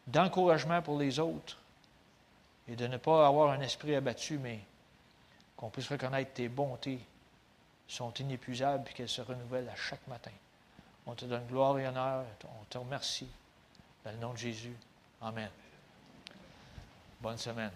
[0.08, 1.58] d'encouragement pour les autres
[2.68, 4.60] et de ne pas avoir un esprit abattu, mais
[5.56, 7.00] qu'on puisse reconnaître tes bontés
[7.88, 10.34] sont inépuisables et qu'elles se renouvellent à chaque matin.
[11.06, 12.26] On te donne gloire et honneur.
[12.44, 13.30] On te remercie.
[14.04, 14.76] Dans le nom de Jésus.
[15.22, 15.50] Amen.
[17.22, 17.72] Bonne semaine.